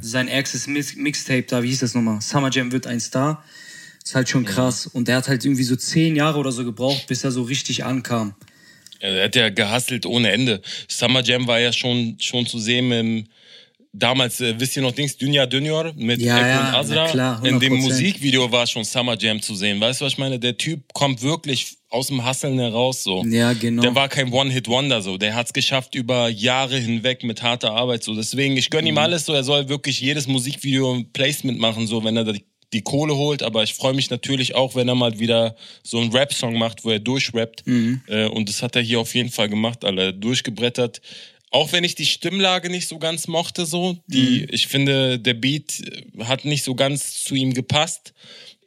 Sein 0.00 0.28
erstes 0.28 0.68
Mix 0.68 0.94
Mixtape 0.94 1.42
da, 1.42 1.62
wie 1.62 1.68
hieß 1.68 1.80
das 1.80 1.94
nochmal? 1.94 2.20
Summer 2.20 2.50
Jam 2.50 2.70
wird 2.70 2.86
ein 2.86 3.00
Star. 3.00 3.44
Ist 4.04 4.14
halt 4.14 4.28
schon 4.28 4.44
krass. 4.44 4.86
Und 4.86 5.08
der 5.08 5.16
hat 5.16 5.28
halt 5.28 5.44
irgendwie 5.44 5.62
so 5.64 5.76
10 5.76 6.14
Jahre 6.14 6.38
oder 6.38 6.52
so 6.52 6.62
gebraucht, 6.64 7.06
bis 7.06 7.24
er 7.24 7.30
so 7.30 7.42
richtig 7.42 7.84
ankam. 7.84 8.34
Er 9.00 9.24
hat 9.24 9.34
ja 9.36 9.48
gehasselt 9.48 10.04
ohne 10.06 10.30
Ende. 10.30 10.60
Summer 10.88 11.22
Jam 11.22 11.46
war 11.46 11.58
ja 11.58 11.72
schon, 11.72 12.16
schon 12.20 12.46
zu 12.46 12.58
sehen 12.58 12.92
im, 12.92 13.24
damals, 13.94 14.40
äh, 14.40 14.54
wisst 14.58 14.76
ihr 14.76 14.82
noch 14.82 14.92
Dings, 14.92 15.16
Dünya 15.16 15.46
Dünyor 15.46 15.92
mit 15.96 16.20
Ja, 16.20 16.36
Eko 16.38 16.46
ja, 16.48 16.68
und 16.68 16.74
Azra? 16.74 17.08
klar, 17.08 17.44
In 17.44 17.60
dem 17.60 17.74
100%. 17.74 17.80
Musikvideo 17.80 18.50
war 18.52 18.66
schon 18.66 18.84
Summer 18.84 19.16
Jam 19.18 19.40
zu 19.40 19.54
sehen. 19.54 19.80
Weißt 19.80 20.00
du, 20.00 20.04
was 20.04 20.12
ich 20.12 20.18
meine? 20.18 20.38
Der 20.38 20.56
Typ 20.58 20.92
kommt 20.92 21.22
wirklich 21.22 21.76
aus 21.88 22.08
dem 22.08 22.24
Hasseln 22.24 22.58
heraus 22.58 23.02
so. 23.04 23.24
Ja, 23.24 23.52
genau. 23.54 23.82
Der 23.82 23.94
war 23.94 24.08
kein 24.08 24.30
One-Hit-Wonder 24.32 25.00
so. 25.00 25.16
Der 25.16 25.34
hat's 25.34 25.52
geschafft 25.54 25.94
über 25.94 26.28
Jahre 26.28 26.76
hinweg 26.78 27.24
mit 27.24 27.42
harter 27.42 27.72
Arbeit 27.72 28.02
so. 28.04 28.14
Deswegen, 28.14 28.56
ich 28.58 28.68
Mhm. 28.68 28.70
gönn 28.72 28.86
ihm 28.86 28.98
alles 28.98 29.24
so. 29.26 29.32
Er 29.32 29.44
soll 29.44 29.68
wirklich 29.70 30.00
jedes 30.00 30.26
Musikvideo 30.26 30.92
ein 30.94 31.10
Placement 31.12 31.58
machen, 31.58 31.86
so, 31.86 32.02
wenn 32.04 32.16
er 32.16 32.24
die, 32.32 32.44
die 32.74 32.82
Kohle 32.82 33.16
holt. 33.16 33.42
Aber 33.42 33.62
ich 33.62 33.72
freue 33.74 33.94
mich 33.94 34.10
natürlich 34.10 34.54
auch, 34.54 34.74
wenn 34.74 34.88
er 34.88 34.94
mal 34.94 35.18
wieder 35.18 35.56
so 35.82 35.98
einen 35.98 36.12
Rap-Song 36.12 36.58
macht, 36.58 36.84
wo 36.84 36.90
er 36.90 36.98
durchrappt. 36.98 37.66
Mhm. 37.66 38.02
Äh, 38.08 38.26
und 38.26 38.48
das 38.48 38.62
hat 38.62 38.76
er 38.76 38.82
hier 38.82 39.00
auf 39.00 39.14
jeden 39.14 39.30
Fall 39.30 39.48
gemacht, 39.48 39.84
Alter. 39.84 40.12
Durchgebrettert. 40.12 41.00
Auch 41.50 41.70
wenn 41.72 41.84
ich 41.84 41.94
die 41.94 42.04
Stimmlage 42.06 42.68
nicht 42.68 42.88
so 42.88 42.98
ganz 42.98 43.28
mochte, 43.28 43.64
so. 43.64 43.96
Die, 44.08 44.40
Mhm. 44.42 44.48
ich 44.50 44.66
finde, 44.66 45.18
der 45.20 45.34
Beat 45.34 45.80
äh, 45.80 46.24
hat 46.24 46.44
nicht 46.44 46.64
so 46.64 46.74
ganz 46.74 47.22
zu 47.24 47.34
ihm 47.36 47.54
gepasst. 47.54 48.12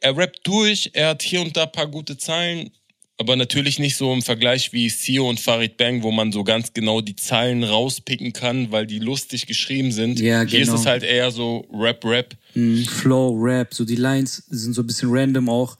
Er 0.00 0.16
rappt 0.16 0.40
durch, 0.44 0.90
er 0.94 1.08
hat 1.08 1.22
hier 1.22 1.40
und 1.42 1.56
da 1.56 1.64
ein 1.64 1.72
paar 1.72 1.88
gute 1.88 2.16
Zeilen, 2.16 2.70
aber 3.18 3.34
natürlich 3.34 3.80
nicht 3.80 3.96
so 3.96 4.12
im 4.12 4.22
Vergleich 4.22 4.72
wie 4.72 4.88
Sio 4.88 5.28
und 5.28 5.40
Farid 5.40 5.76
Bang, 5.76 6.02
wo 6.02 6.12
man 6.12 6.30
so 6.30 6.44
ganz 6.44 6.72
genau 6.72 7.00
die 7.00 7.16
Zeilen 7.16 7.64
rauspicken 7.64 8.32
kann, 8.32 8.70
weil 8.70 8.86
die 8.86 9.00
lustig 9.00 9.46
geschrieben 9.46 9.90
sind. 9.90 10.20
Ja, 10.20 10.42
Hier 10.42 10.60
ist 10.60 10.68
genau. 10.68 10.80
es 10.80 10.86
halt 10.86 11.02
eher 11.02 11.32
so 11.32 11.66
Rap-Rap. 11.72 12.36
Mhm, 12.54 12.84
Flow, 12.84 13.36
Rap, 13.36 13.74
so 13.74 13.84
die 13.84 13.96
Lines 13.96 14.44
sind 14.50 14.72
so 14.72 14.82
ein 14.82 14.86
bisschen 14.86 15.08
random 15.10 15.48
auch. 15.48 15.76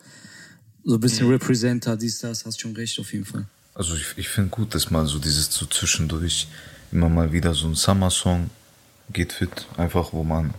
So 0.85 0.95
ein 0.95 1.01
bisschen 1.01 1.29
Representer, 1.29 1.97
dies, 1.97 2.19
das, 2.19 2.45
hast 2.45 2.61
schon 2.61 2.75
recht 2.75 2.99
auf 2.99 3.13
jeden 3.13 3.25
Fall. 3.25 3.47
Also 3.75 3.95
ich, 3.95 4.07
ich 4.17 4.29
finde 4.29 4.51
gut, 4.51 4.75
dass 4.75 4.91
mal 4.91 5.07
so 5.07 5.19
dieses 5.19 5.47
so 5.47 5.67
zwischendurch 5.67 6.49
immer 6.91 7.09
mal 7.09 7.33
wieder 7.33 7.55
so 7.55 7.69
ein 7.69 7.75
Summer-Song 7.75 8.51
geht 9.13 9.33
fit. 9.33 9.67
Einfach, 9.77 10.13
wo 10.13 10.25
man 10.25 10.55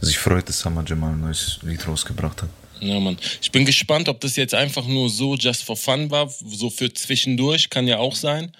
sich 0.00 0.18
freut, 0.18 0.48
dass 0.48 0.60
Summer 0.60 0.84
Jam 0.86 1.00
mal 1.00 1.12
ein 1.12 1.20
neues 1.20 1.58
Lied 1.62 1.86
rausgebracht 1.86 2.42
hat. 2.42 2.50
Ja, 2.82 2.98
Mann. 2.98 3.16
Ich 3.40 3.52
bin 3.52 3.64
gespannt, 3.64 4.08
ob 4.08 4.20
das 4.20 4.34
jetzt 4.34 4.54
einfach 4.54 4.86
nur 4.88 5.08
so 5.08 5.36
just 5.36 5.62
for 5.62 5.76
fun 5.76 6.10
war, 6.10 6.28
so 6.28 6.68
für 6.68 6.92
zwischendurch, 6.92 7.70
kann 7.70 7.86
ja 7.86 7.98
auch 7.98 8.16
sein. 8.16 8.50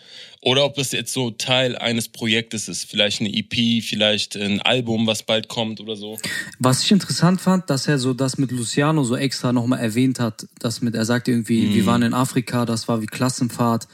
Oder 0.41 0.65
ob 0.65 0.75
das 0.77 0.93
jetzt 0.93 1.13
so 1.13 1.33
Teil 1.33 1.77
eines 1.77 2.09
Projektes 2.09 2.69
ist. 2.69 2.85
Vielleicht 2.89 3.21
eine 3.21 3.35
EP, 3.35 3.83
vielleicht 3.83 4.37
ein 4.37 4.61
Album, 4.63 5.07
was 5.09 5.25
bald 5.25 5.49
kommt 5.49 5.81
oder 5.81 5.97
so. 5.97 6.19
Was 6.61 6.85
ich 6.85 6.93
interessant 6.93 7.41
fand, 7.41 7.69
dass 7.69 7.89
er 7.89 7.99
so 7.99 8.15
das 8.15 8.39
mit 8.39 8.53
Luciano 8.53 9.03
so 9.03 9.17
extra 9.17 9.53
nochmal 9.53 9.81
erwähnt 9.81 10.21
hat. 10.21 10.47
Das 10.61 10.83
mit, 10.83 10.95
er 10.95 11.05
sagte 11.05 11.33
irgendwie, 11.33 11.75
wir 11.75 11.87
waren 11.87 12.03
in 12.03 12.15
Afrika, 12.15 12.65
das 12.65 12.87
war 12.87 13.03
wie 13.03 13.07
Klassenfahrt. 13.07 13.89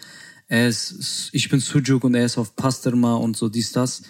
Er 0.49 0.69
ist, 0.69 1.31
ich 1.33 1.49
bin 1.49 1.61
Sujuk 1.61 2.05
und 2.05 2.15
er 2.15 2.25
ist 2.25 2.39
auf 2.39 2.55
Pasterma 2.55 3.17
und 3.17 3.37
so 3.37 3.49
dies, 3.49 3.73
das. 3.73 4.03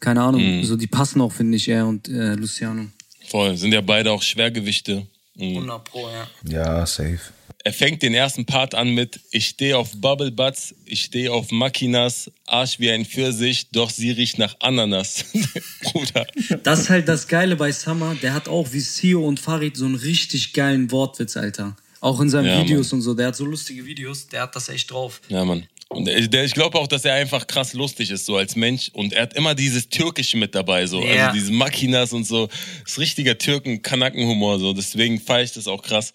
Keine 0.00 0.22
Ahnung, 0.22 0.64
so 0.64 0.76
die 0.76 0.86
passen 0.86 1.20
auch, 1.20 1.32
finde 1.32 1.56
ich, 1.56 1.68
er 1.68 1.86
und 1.86 2.08
äh, 2.08 2.34
Luciano. 2.34 2.86
Voll, 3.28 3.56
sind 3.56 3.72
ja 3.72 3.80
beide 3.80 4.10
auch 4.10 4.22
Schwergewichte. 4.22 5.06
Mhm. 5.36 5.56
100 5.56 5.84
Pro, 5.84 6.08
ja. 6.08 6.28
Ja, 6.44 6.86
safe. 6.86 7.20
Er 7.62 7.72
fängt 7.74 8.02
den 8.02 8.14
ersten 8.14 8.46
Part 8.46 8.74
an 8.74 8.94
mit 8.94 9.20
Ich 9.30 9.48
stehe 9.48 9.76
auf 9.76 9.90
Bubble 9.94 10.30
Butts, 10.30 10.74
ich 10.86 11.04
stehe 11.04 11.30
auf 11.30 11.50
Makinas, 11.50 12.30
Arsch 12.46 12.78
wie 12.80 12.90
ein 12.90 13.04
Pfirsich, 13.04 13.68
doch 13.70 13.90
sie 13.90 14.12
riecht 14.12 14.38
nach 14.38 14.56
Ananas. 14.60 15.26
Bruder. 15.82 16.26
Das 16.62 16.80
ist 16.80 16.90
halt 16.90 17.06
das 17.06 17.28
Geile 17.28 17.56
bei 17.56 17.70
Summer. 17.70 18.14
Der 18.22 18.32
hat 18.32 18.48
auch 18.48 18.72
wie 18.72 18.80
Sio 18.80 19.26
und 19.26 19.40
Farid 19.40 19.76
so 19.76 19.84
einen 19.84 19.94
richtig 19.94 20.54
geilen 20.54 20.90
Wortwitz, 20.90 21.36
Alter. 21.36 21.76
Auch 22.00 22.20
in 22.20 22.30
seinen 22.30 22.46
Ja, 22.46 22.62
Videos 22.62 22.92
und 22.92 23.02
so. 23.02 23.14
Der 23.14 23.28
hat 23.28 23.36
so 23.36 23.44
lustige 23.44 23.84
Videos. 23.84 24.26
Der 24.26 24.42
hat 24.42 24.56
das 24.56 24.68
echt 24.68 24.90
drauf. 24.90 25.20
Ja, 25.28 25.44
Mann. 25.44 25.66
Und 25.88 26.04
der, 26.06 26.44
ich 26.44 26.54
glaube 26.54 26.78
auch, 26.78 26.86
dass 26.86 27.04
er 27.04 27.14
einfach 27.14 27.46
krass 27.48 27.72
lustig 27.72 28.10
ist, 28.10 28.24
so 28.24 28.36
als 28.36 28.54
Mensch. 28.54 28.90
Und 28.94 29.12
er 29.12 29.22
hat 29.22 29.34
immer 29.34 29.56
dieses 29.56 29.88
Türkische 29.88 30.36
mit 30.36 30.54
dabei, 30.54 30.86
so. 30.86 31.02
Ja. 31.02 31.26
Also 31.26 31.38
diese 31.40 31.52
Makinas 31.52 32.12
und 32.12 32.24
so. 32.24 32.46
Das 32.46 32.92
ist 32.92 32.98
richtiger 32.98 33.36
Türken-Kanaken-Humor, 33.36 34.60
so. 34.60 34.72
Deswegen 34.72 35.20
feiere 35.20 35.42
ich 35.42 35.52
das 35.52 35.66
auch 35.66 35.82
krass. 35.82 36.12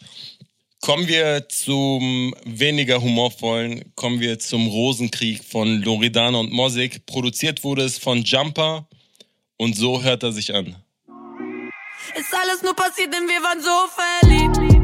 Kommen 0.82 1.08
wir 1.08 1.48
zum 1.50 2.34
weniger 2.46 3.01
humorvollen, 3.01 3.92
kommen 3.96 4.20
wir 4.20 4.39
zum 4.39 4.68
Rosenkrieg 4.68 5.44
von 5.44 5.82
Loredana 5.82 6.38
und 6.39 6.51
Mosik. 6.51 7.06
Produziert 7.06 7.63
wurde 7.63 7.84
es 7.84 7.98
von 7.98 8.24
Jumper 8.24 8.88
und 9.58 9.75
so 9.75 10.04
hört 10.04 10.24
er 10.24 10.32
sich 10.32 10.54
an. 10.54 10.75
Ist 12.15 12.34
alles 12.34 12.62
nur 12.62 12.75
passiert, 12.75 13.13
denn 13.13 13.27
wir 13.27 13.42
waren 13.42 13.62
so 13.62 14.60
verliebt. 14.62 14.75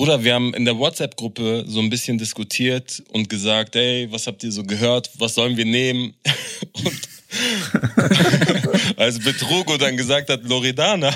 Bruder, 0.00 0.24
wir 0.24 0.32
haben 0.32 0.54
in 0.54 0.64
der 0.64 0.78
WhatsApp-Gruppe 0.78 1.66
so 1.68 1.78
ein 1.78 1.90
bisschen 1.90 2.16
diskutiert 2.16 3.02
und 3.12 3.28
gesagt, 3.28 3.76
ey, 3.76 4.08
was 4.10 4.26
habt 4.26 4.42
ihr 4.42 4.50
so 4.50 4.62
gehört? 4.62 5.10
Was 5.18 5.34
sollen 5.34 5.58
wir 5.58 5.66
nehmen? 5.66 6.14
Und 6.72 7.08
als 8.96 9.18
Betrugo 9.18 9.76
dann 9.76 9.98
gesagt 9.98 10.30
hat, 10.30 10.42
Loredana, 10.44 11.10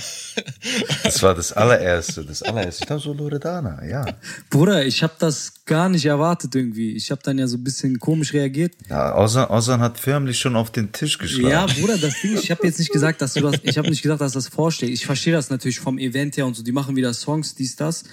Das 1.02 1.22
war 1.22 1.34
das 1.34 1.52
allererste, 1.52 2.26
das 2.26 2.42
allererste. 2.42 2.82
Ich 2.82 2.88
dachte 2.88 3.02
so 3.02 3.14
Loredana, 3.14 3.86
ja. 3.86 4.04
Bruder, 4.50 4.84
ich 4.84 5.02
habe 5.02 5.14
das 5.18 5.64
gar 5.64 5.88
nicht 5.88 6.04
erwartet 6.04 6.54
irgendwie. 6.54 6.94
Ich 6.94 7.10
habe 7.10 7.22
dann 7.24 7.38
ja 7.38 7.46
so 7.46 7.56
ein 7.56 7.64
bisschen 7.64 7.98
komisch 7.98 8.34
reagiert. 8.34 8.74
ja 8.90 9.16
Ozan, 9.16 9.48
Ozan 9.48 9.80
hat 9.80 9.98
förmlich 9.98 10.38
schon 10.38 10.56
auf 10.56 10.70
den 10.70 10.92
Tisch 10.92 11.16
geschlagen. 11.16 11.48
Ja, 11.48 11.64
Bruder, 11.66 11.96
das 11.96 12.20
Ding, 12.20 12.36
ich 12.36 12.50
habe 12.50 12.66
jetzt 12.66 12.78
nicht 12.78 12.92
gesagt, 12.92 13.22
dass 13.22 13.32
du 13.32 13.40
das, 13.40 13.60
ich 13.62 13.78
habe 13.78 13.88
nicht 13.88 14.02
gesagt, 14.02 14.20
dass 14.20 14.32
das 14.32 14.48
vorsteht. 14.48 14.90
Ich 14.90 15.06
verstehe 15.06 15.32
das 15.32 15.48
natürlich 15.48 15.80
vom 15.80 15.98
Event 15.98 16.36
her 16.36 16.44
und 16.44 16.54
so. 16.54 16.62
Die 16.62 16.72
machen 16.72 16.96
wieder 16.96 17.14
Songs, 17.14 17.54
dies, 17.54 17.76
das, 17.76 18.04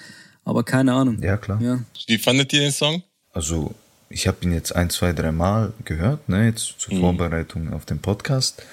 aber 0.43 0.63
keine 0.63 0.93
Ahnung. 0.93 1.21
Ja, 1.21 1.37
klar. 1.37 1.61
Ja. 1.61 1.79
wie 2.07 2.17
fandet 2.17 2.53
ihr 2.53 2.61
den 2.61 2.71
Song? 2.71 3.03
Also, 3.33 3.73
ich 4.09 4.27
habe 4.27 4.37
ihn 4.43 4.53
jetzt 4.53 4.75
ein, 4.75 4.89
zwei, 4.89 5.13
drei 5.13 5.31
Mal 5.31 5.73
gehört, 5.85 6.27
ne, 6.27 6.45
jetzt 6.45 6.75
zur 6.79 6.97
Vorbereitung 6.99 7.73
auf 7.73 7.85
den 7.85 7.99
Podcast. 7.99 8.63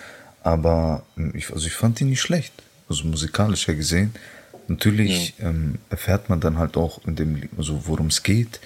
Aber 0.42 1.04
ähm, 1.16 1.32
ich, 1.34 1.52
also 1.52 1.66
ich 1.66 1.74
fand 1.74 2.00
ihn 2.00 2.10
nicht 2.10 2.20
schlecht. 2.20 2.52
Also 2.88 3.04
musikalisch 3.06 3.66
her 3.68 3.74
gesehen. 3.74 4.14
Natürlich 4.66 5.34
ähm, 5.40 5.78
erfährt 5.90 6.28
man 6.28 6.40
dann 6.40 6.58
halt 6.58 6.76
auch 6.76 7.04
in 7.06 7.16
dem, 7.16 7.48
also 7.56 7.86
worum 7.86 8.08
es 8.08 8.22
geht, 8.22 8.60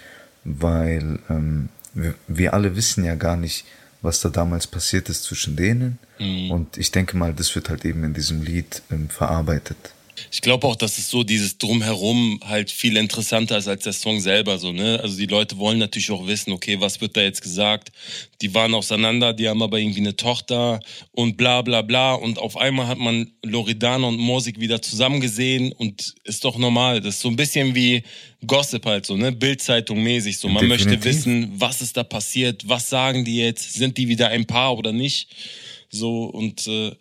weil 0.44 1.18
ähm, 1.28 1.68
wir, 1.94 2.14
wir 2.26 2.54
alle 2.54 2.74
wissen 2.76 3.04
ja 3.04 3.14
gar 3.14 3.36
nicht, 3.36 3.64
was 4.00 4.20
da 4.20 4.28
damals 4.28 4.66
passiert 4.66 5.08
ist 5.08 5.24
zwischen 5.24 5.54
denen. 5.56 5.98
Und 6.50 6.76
ich 6.76 6.90
denke 6.90 7.16
mal, 7.16 7.32
das 7.32 7.54
wird 7.54 7.68
halt 7.68 7.84
eben 7.84 8.04
in 8.04 8.14
diesem 8.14 8.42
Lied 8.42 8.82
ähm, 8.90 9.08
verarbeitet. 9.08 9.76
Ich 10.30 10.40
glaube 10.40 10.66
auch, 10.66 10.76
dass 10.76 10.98
es 10.98 11.08
so 11.08 11.24
dieses 11.24 11.58
Drumherum 11.58 12.40
halt 12.44 12.70
viel 12.70 12.96
interessanter 12.96 13.58
ist 13.58 13.68
als 13.68 13.84
der 13.84 13.92
Song 13.92 14.20
selber 14.20 14.58
so, 14.58 14.72
ne? 14.72 15.00
Also 15.02 15.16
die 15.16 15.26
Leute 15.26 15.58
wollen 15.58 15.78
natürlich 15.78 16.10
auch 16.10 16.26
wissen, 16.26 16.52
okay, 16.52 16.80
was 16.80 17.00
wird 17.00 17.16
da 17.16 17.22
jetzt 17.22 17.42
gesagt? 17.42 17.92
Die 18.40 18.54
waren 18.54 18.74
auseinander, 18.74 19.32
die 19.32 19.48
haben 19.48 19.62
aber 19.62 19.78
irgendwie 19.78 20.00
eine 20.00 20.16
Tochter 20.16 20.80
und 21.12 21.36
bla 21.36 21.62
bla 21.62 21.82
bla 21.82 22.14
und 22.14 22.38
auf 22.38 22.56
einmal 22.56 22.86
hat 22.86 22.98
man 22.98 23.32
Loredana 23.42 24.06
und 24.06 24.18
Morsik 24.18 24.60
wieder 24.60 24.82
zusammen 24.82 25.20
gesehen 25.20 25.72
und 25.72 26.14
ist 26.24 26.44
doch 26.44 26.58
normal. 26.58 27.00
Das 27.00 27.16
ist 27.16 27.20
so 27.20 27.28
ein 27.28 27.36
bisschen 27.36 27.74
wie 27.74 28.02
Gossip 28.46 28.84
halt 28.86 29.06
so, 29.06 29.16
ne? 29.16 29.32
Bildzeitung 29.32 30.02
mäßig 30.02 30.38
so. 30.38 30.48
Man 30.48 30.66
möchte 30.66 30.88
Definitiv. 30.88 31.18
wissen, 31.18 31.52
was 31.54 31.80
ist 31.80 31.96
da 31.96 32.04
passiert? 32.04 32.68
Was 32.68 32.88
sagen 32.88 33.24
die 33.24 33.36
jetzt? 33.36 33.74
Sind 33.74 33.96
die 33.98 34.08
wieder 34.08 34.28
ein 34.28 34.46
Paar 34.46 34.76
oder 34.76 34.92
nicht? 34.92 35.28
So 35.88 36.24
und 36.24 36.66
äh, 36.66 36.92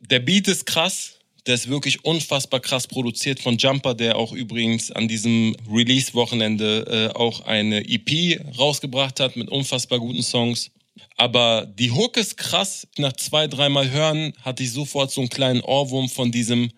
der 0.00 0.20
Beat 0.20 0.48
ist 0.48 0.66
krass. 0.66 1.15
Der 1.46 1.54
ist 1.54 1.68
wirklich 1.68 2.04
unfassbar 2.04 2.60
krass 2.60 2.86
produziert 2.86 3.38
von 3.38 3.56
Jumper, 3.56 3.94
der 3.94 4.16
auch 4.16 4.32
übrigens 4.32 4.90
an 4.90 5.06
diesem 5.06 5.56
Release-Wochenende 5.70 7.10
äh, 7.14 7.16
auch 7.16 7.40
eine 7.42 7.88
EP 7.88 8.40
rausgebracht 8.58 9.20
hat 9.20 9.36
mit 9.36 9.48
unfassbar 9.48 10.00
guten 10.00 10.22
Songs. 10.22 10.70
Aber 11.16 11.66
die 11.66 11.92
Hook 11.92 12.16
ist 12.16 12.36
krass. 12.36 12.86
Nach 12.98 13.12
zwei, 13.12 13.46
dreimal 13.46 13.90
hören 13.90 14.32
hatte 14.42 14.62
ich 14.62 14.72
sofort 14.72 15.10
so 15.10 15.20
einen 15.20 15.30
kleinen 15.30 15.60
Ohrwurm 15.60 16.08
von 16.08 16.32
diesem 16.32 16.70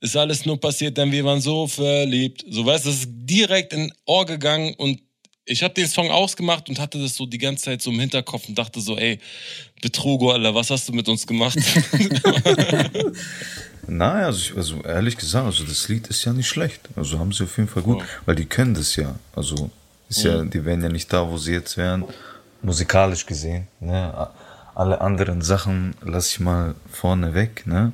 ist 0.00 0.16
alles 0.16 0.44
nur 0.44 0.60
passiert, 0.60 0.98
denn 0.98 1.10
wir 1.10 1.24
waren 1.24 1.40
so 1.40 1.66
verliebt. 1.66 2.44
So 2.48 2.66
weißt 2.66 2.84
du, 2.84 2.90
das 2.90 3.00
ist 3.00 3.08
direkt 3.10 3.72
in 3.72 3.92
Ohr 4.04 4.26
gegangen 4.26 4.74
und 4.74 5.00
ich 5.46 5.62
habe 5.62 5.72
den 5.74 5.86
Song 5.86 6.10
ausgemacht 6.10 6.68
und 6.68 6.80
hatte 6.80 7.00
das 7.00 7.14
so 7.14 7.24
die 7.24 7.38
ganze 7.38 7.66
Zeit 7.66 7.80
so 7.80 7.90
im 7.92 8.00
Hinterkopf 8.00 8.48
und 8.48 8.58
dachte 8.58 8.80
so, 8.80 8.98
ey, 8.98 9.20
Betrugo, 9.80 10.32
Alter, 10.32 10.54
was 10.54 10.70
hast 10.70 10.88
du 10.88 10.92
mit 10.92 11.08
uns 11.08 11.24
gemacht? 11.26 11.56
Nein, 13.86 14.24
also, 14.24 14.40
ich, 14.40 14.56
also 14.56 14.82
ehrlich 14.82 15.16
gesagt, 15.16 15.46
also 15.46 15.64
das 15.64 15.88
Lied 15.88 16.08
ist 16.08 16.24
ja 16.24 16.32
nicht 16.32 16.48
schlecht. 16.48 16.80
Also 16.96 17.20
haben 17.20 17.32
sie 17.32 17.44
auf 17.44 17.56
jeden 17.56 17.68
Fall 17.68 17.84
gut, 17.84 18.02
weil 18.26 18.34
die 18.34 18.46
können 18.46 18.74
das 18.74 18.96
ja. 18.96 19.14
Also 19.34 19.70
ist 20.08 20.24
ja, 20.24 20.42
die 20.42 20.64
wären 20.64 20.82
ja 20.82 20.88
nicht 20.88 21.12
da, 21.12 21.28
wo 21.28 21.38
sie 21.38 21.52
jetzt 21.52 21.76
wären, 21.76 22.04
musikalisch 22.62 23.24
gesehen. 23.24 23.68
Ne? 23.78 24.28
Alle 24.74 25.00
anderen 25.00 25.42
Sachen 25.42 25.94
lasse 26.02 26.30
ich 26.32 26.40
mal 26.40 26.74
vorne 26.90 27.34
weg, 27.34 27.64
ne? 27.66 27.92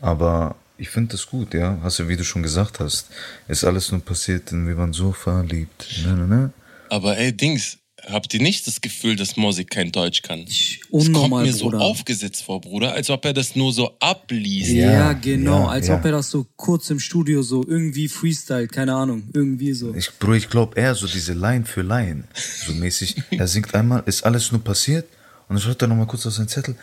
Aber 0.00 0.56
ich 0.78 0.88
finde 0.88 1.12
das 1.12 1.26
gut, 1.26 1.52
ja. 1.52 1.78
Hast 1.82 1.98
du, 1.98 2.08
wie 2.08 2.16
du 2.16 2.24
schon 2.24 2.42
gesagt 2.42 2.80
hast, 2.80 3.10
ist 3.46 3.64
alles 3.64 3.92
nur 3.92 4.00
passiert, 4.02 4.50
wir 4.52 4.76
waren 4.78 4.94
so 4.94 5.12
verliebt. 5.12 5.86
Ne, 6.04 6.14
ne, 6.14 6.26
ne? 6.26 6.50
Aber 6.94 7.18
ey, 7.18 7.36
Dings, 7.36 7.78
habt 8.06 8.32
ihr 8.34 8.40
nicht 8.40 8.66
das 8.68 8.80
Gefühl, 8.80 9.16
dass 9.16 9.36
Musik 9.36 9.70
kein 9.70 9.90
Deutsch 9.90 10.22
kann? 10.22 10.44
Ich, 10.46 10.80
Es 10.84 10.90
kommt 10.90 11.08
unnormal, 11.08 11.44
mir 11.44 11.52
so 11.52 11.64
Bruder. 11.64 11.80
aufgesetzt 11.80 12.44
vor, 12.44 12.60
Bruder, 12.60 12.92
als 12.92 13.10
ob 13.10 13.24
er 13.24 13.32
das 13.32 13.56
nur 13.56 13.72
so 13.72 13.96
abliest. 13.98 14.70
Ja, 14.70 14.92
Ja, 14.92 15.12
genau. 15.12 15.62
ja, 15.64 15.68
als 15.70 15.88
ja. 15.88 15.96
ob 15.96 16.04
er 16.04 16.12
das 16.12 16.30
so 16.30 16.46
kurz 16.54 16.90
im 16.90 17.00
Studio 17.00 17.42
so 17.42 17.66
irgendwie 17.66 18.06
freestylt, 18.06 18.70
keine 18.70 18.94
Ahnung, 18.94 19.24
irgendwie 19.32 19.72
so. 19.72 19.92
Ich, 19.92 20.08
Bro, 20.20 20.34
ich 20.34 20.48
glaube 20.48 20.78
eher 20.78 20.94
so 20.94 21.08
diese 21.08 21.32
Line 21.32 21.64
für 21.64 21.82
Line, 21.82 22.22
so 22.64 22.72
mäßig. 22.72 23.16
Er 23.30 23.48
singt 23.48 23.74
einmal, 23.74 24.04
ist 24.06 24.24
alles 24.24 24.52
nur 24.52 24.62
passiert 24.62 25.06
und 25.48 25.56
dann 25.56 25.60
schreibt 25.62 25.82
er 25.82 25.88
nochmal 25.88 26.06
kurz 26.06 26.24
auf 26.26 26.34
seinen 26.34 26.46
Zettel, 26.48 26.76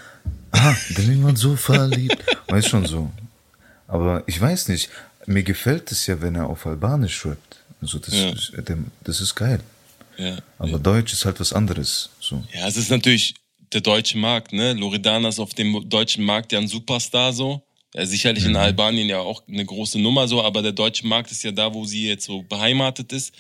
ah, 0.52 0.76
wir 0.90 1.24
waren 1.24 1.38
so 1.38 1.56
verliebt. 1.56 2.18
Weißt 2.50 2.68
schon 2.68 2.86
so. 2.86 3.10
Aber 3.88 4.24
ich 4.28 4.42
weiß 4.42 4.68
nicht, 4.68 4.90
mir 5.26 5.44
gefällt 5.44 5.90
es 5.94 6.06
ja, 6.08 6.22
wenn 6.22 6.36
er 6.36 6.48
auf 6.48 6.66
Albanisch 6.66 7.26
rappt. 7.26 7.60
Also 7.82 7.98
das, 7.98 8.14
Ja. 8.14 8.34
das 9.06 9.22
ist 9.22 9.36
geil. 9.36 9.62
Ja. 10.18 10.38
Aber 10.60 10.78
Deutsch 10.80 11.14
ist 11.14 11.26
halt 11.26 11.40
was 11.40 11.54
anderes. 11.54 12.10
So. 12.20 12.44
Ja, 12.54 12.68
es 12.68 12.78
ist 12.78 12.90
natürlich 12.92 13.36
der 13.74 13.82
deutsche 13.82 14.18
Markt, 14.18 14.54
ne? 14.54 14.74
Loredana 14.74 15.30
ist 15.30 15.40
auf 15.40 15.54
dem 15.54 15.88
deutschen 15.90 16.24
Markt 16.24 16.52
ja 16.52 16.60
ein 16.60 16.68
Superstar 16.68 17.32
so. 17.34 17.62
Ja, 17.94 18.06
sicherlich 18.06 18.44
Mhm. 18.46 18.52
in 18.52 18.56
Albanien 18.58 19.10
ja 19.10 19.20
auch 19.20 19.44
eine 19.48 19.66
große 19.66 20.00
Nummer 20.00 20.28
so, 20.28 20.42
aber 20.42 20.62
der 20.62 20.72
deutsche 20.72 21.06
Markt 21.08 21.32
ist 21.32 21.44
ja 21.44 21.52
da, 21.52 21.74
wo 21.74 21.86
sie 21.86 22.08
jetzt 22.08 22.26
so 22.26 22.42
beheimatet 22.44 23.12
ist. 23.12 23.34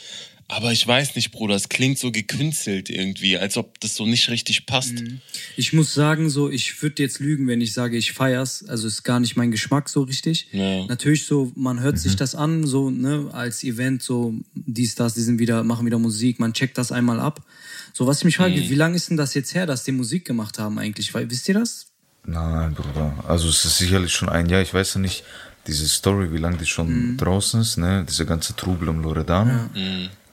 Aber 0.51 0.73
ich 0.73 0.85
weiß 0.85 1.15
nicht, 1.15 1.31
Bruder, 1.31 1.55
es 1.55 1.69
klingt 1.69 1.97
so 1.97 2.11
gekünstelt 2.11 2.89
irgendwie, 2.89 3.37
als 3.37 3.55
ob 3.55 3.79
das 3.79 3.95
so 3.95 4.05
nicht 4.05 4.29
richtig 4.29 4.65
passt. 4.65 4.95
Mhm. 4.95 5.21
Ich 5.55 5.71
muss 5.71 5.93
sagen, 5.93 6.29
so, 6.29 6.49
ich 6.49 6.81
würde 6.81 7.01
jetzt 7.01 7.19
lügen, 7.19 7.47
wenn 7.47 7.61
ich 7.61 7.71
sage, 7.71 7.95
ich 7.95 8.11
feier's. 8.11 8.65
Also 8.67 8.85
ist 8.85 9.03
gar 9.03 9.21
nicht 9.21 9.37
mein 9.37 9.51
Geschmack 9.51 9.87
so 9.87 10.01
richtig. 10.01 10.49
Ja. 10.51 10.85
Natürlich 10.87 11.25
so, 11.25 11.53
man 11.55 11.79
hört 11.79 11.99
sich 11.99 12.17
das 12.17 12.35
an, 12.35 12.67
so, 12.67 12.89
ne, 12.89 13.29
als 13.31 13.63
Event, 13.63 14.03
so, 14.03 14.33
dies, 14.53 14.95
das, 14.95 15.13
die 15.13 15.21
sind 15.21 15.39
wieder, 15.39 15.63
machen 15.63 15.85
wieder 15.85 15.99
Musik, 15.99 16.37
man 16.37 16.51
checkt 16.51 16.77
das 16.77 16.91
einmal 16.91 17.21
ab. 17.21 17.45
So, 17.93 18.05
was 18.05 18.17
ich 18.17 18.25
mich 18.25 18.35
frage, 18.35 18.55
wie 18.55 18.75
lange 18.75 18.97
ist 18.97 19.09
denn 19.09 19.15
das 19.15 19.33
jetzt 19.33 19.55
her, 19.55 19.65
dass 19.65 19.85
die 19.85 19.93
Musik 19.93 20.25
gemacht 20.25 20.59
haben 20.59 20.77
eigentlich? 20.79 21.13
Weil, 21.13 21.29
wisst 21.31 21.47
ihr 21.47 21.53
das? 21.53 21.87
Nein, 22.25 22.73
Bruder. 22.73 23.23
Also 23.25 23.47
es 23.47 23.63
ist 23.63 23.77
sicherlich 23.77 24.11
schon 24.11 24.27
ein 24.27 24.49
Jahr. 24.49 24.61
Ich 24.61 24.73
weiß 24.73 24.95
ja 24.95 24.99
nicht, 24.99 25.23
diese 25.65 25.87
Story, 25.87 26.33
wie 26.33 26.39
lange 26.39 26.57
die 26.57 26.65
schon 26.65 27.15
draußen 27.15 27.61
ist, 27.61 27.77
ne? 27.77 28.05
Diese 28.09 28.25
ganze 28.25 28.53
Trubel 28.55 28.89
um 28.89 29.01
Loredana. 29.01 29.69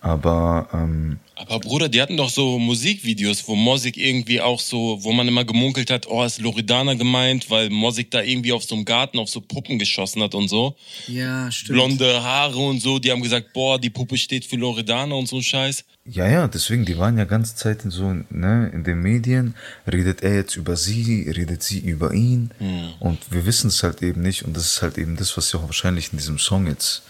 Aber 0.01 0.69
ähm, 0.73 1.19
Aber 1.35 1.59
Bruder, 1.59 1.89
die 1.89 2.01
hatten 2.01 2.17
doch 2.17 2.31
so 2.31 2.59
Musikvideos, 2.59 3.47
wo 3.49 3.55
Mosik 3.55 3.97
irgendwie 3.97 4.41
auch 4.41 4.61
so, 4.61 4.99
wo 5.03 5.13
man 5.13 5.27
immer 5.27 5.45
gemunkelt 5.45 5.91
hat, 5.91 6.07
oh, 6.09 6.25
ist 6.25 6.41
Loredana 6.41 6.95
gemeint, 6.95 7.51
weil 7.51 7.69
Mosik 7.71 8.11
da 8.11 8.23
irgendwie 8.23 8.53
auf 8.53 8.63
so 8.65 8.77
einem 8.77 8.85
Garten 8.85 9.19
auf 9.19 9.29
so 9.29 9.41
Puppen 9.41 9.79
geschossen 9.79 10.23
hat 10.23 10.35
und 10.35 10.49
so. 10.49 10.77
Ja, 11.09 11.51
stimmt. 11.51 11.75
Blonde 11.75 12.23
Haare 12.23 12.59
und 12.59 12.81
so, 12.81 12.99
die 12.99 13.11
haben 13.11 13.23
gesagt, 13.23 13.53
boah, 13.53 13.79
die 13.79 13.91
Puppe 13.91 14.17
steht 14.17 14.45
für 14.45 14.57
Loredana 14.57 15.15
und 15.15 15.27
so 15.29 15.37
ein 15.37 15.43
Scheiß. 15.43 15.85
Ja, 16.05 16.29
ja, 16.29 16.49
deswegen, 16.49 16.85
die 16.85 16.97
waren 16.97 17.19
ja 17.19 17.25
ganze 17.25 17.57
Zeit 17.57 17.85
in 17.85 17.91
so, 17.91 18.15
ne, 18.31 18.71
in 18.73 18.85
den 18.85 19.01
Medien, 19.01 19.55
redet 19.87 20.23
er 20.23 20.37
jetzt 20.37 20.57
über 20.57 20.77
sie, 20.77 21.29
redet 21.29 21.63
sie 21.63 21.81
über 21.81 22.15
ihn 22.15 22.51
und 22.99 23.19
wir 23.31 23.45
wissen 23.45 23.69
es 23.69 23.83
halt 23.83 24.01
eben 24.03 24.23
nicht 24.23 24.45
und 24.45 24.57
das 24.57 24.65
ist 24.65 24.83
halt 24.83 24.97
eben 24.97 25.17
das, 25.17 25.37
was 25.37 25.51
sie 25.51 25.59
auch 25.59 25.65
wahrscheinlich 25.65 26.13
in 26.13 26.19
diesem 26.19 26.39
Song 26.39 26.67
jetzt 26.67 27.03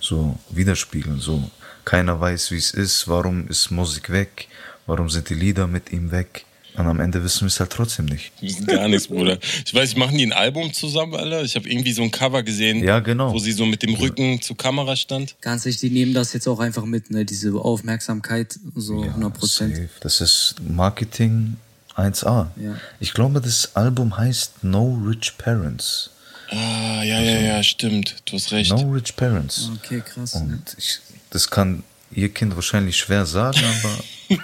so 0.00 0.36
widerspiegeln, 0.48 1.20
so. 1.20 1.50
Keiner 1.84 2.20
weiß, 2.20 2.50
wie 2.50 2.56
es 2.58 2.70
ist, 2.72 3.08
warum 3.08 3.48
ist 3.48 3.70
Musik 3.70 4.10
weg, 4.10 4.48
warum 4.86 5.08
sind 5.10 5.28
die 5.28 5.34
Lieder 5.34 5.66
mit 5.66 5.92
ihm 5.92 6.10
weg 6.10 6.44
und 6.76 6.86
am 6.86 7.00
Ende 7.00 7.22
wissen 7.24 7.40
wir 7.42 7.46
es 7.48 7.58
halt 7.58 7.70
trotzdem 7.70 8.06
nicht. 8.06 8.30
Wir 8.40 8.48
wissen 8.48 8.66
gar 8.66 8.86
nichts, 8.88 9.08
Bruder. 9.08 9.38
Ich 9.66 9.74
weiß, 9.74 9.96
machen 9.96 10.16
die 10.16 10.24
ein 10.26 10.32
Album 10.32 10.72
zusammen, 10.72 11.14
Alter? 11.16 11.42
Ich 11.42 11.56
habe 11.56 11.68
irgendwie 11.68 11.92
so 11.92 12.02
ein 12.02 12.10
Cover 12.12 12.42
gesehen, 12.44 12.82
Ja, 12.84 13.00
genau. 13.00 13.32
wo 13.32 13.38
sie 13.38 13.52
so 13.52 13.66
mit 13.66 13.82
dem 13.82 13.94
Rücken 13.94 14.40
zur 14.40 14.56
Kamera 14.56 14.94
stand. 14.94 15.34
Ganz 15.40 15.66
ehrlich, 15.66 15.80
die 15.80 15.90
nehmen 15.90 16.14
das 16.14 16.32
jetzt 16.32 16.46
auch 16.46 16.60
einfach 16.60 16.84
mit, 16.84 17.10
ne, 17.10 17.24
diese 17.24 17.52
Aufmerksamkeit, 17.54 18.58
so 18.76 19.02
100 19.02 19.34
Prozent. 19.34 19.74
safe. 19.76 19.88
Das 20.00 20.20
ist 20.20 20.54
Marketing 20.68 21.56
1A. 21.96 22.46
Ja. 22.56 22.76
Ich 23.00 23.12
glaube, 23.14 23.40
das 23.40 23.74
Album 23.74 24.16
heißt 24.16 24.62
No 24.62 24.96
Rich 25.06 25.38
Parents. 25.38 26.10
Ah, 26.50 27.02
ja, 27.02 27.20
ja, 27.20 27.40
ja, 27.40 27.62
stimmt. 27.62 28.16
Du 28.26 28.36
hast 28.36 28.52
recht. 28.52 28.70
No 28.70 28.90
Rich 28.92 29.16
Parents. 29.16 29.70
Okay, 29.84 30.02
krass. 30.04 30.34
Ne? 30.36 30.40
Und 30.42 30.76
ich, 30.78 30.98
das 31.30 31.50
kann 31.50 31.82
ihr 32.12 32.28
Kind 32.28 32.54
wahrscheinlich 32.54 32.96
schwer 32.96 33.24
sagen, 33.26 33.60
aber 33.64 33.98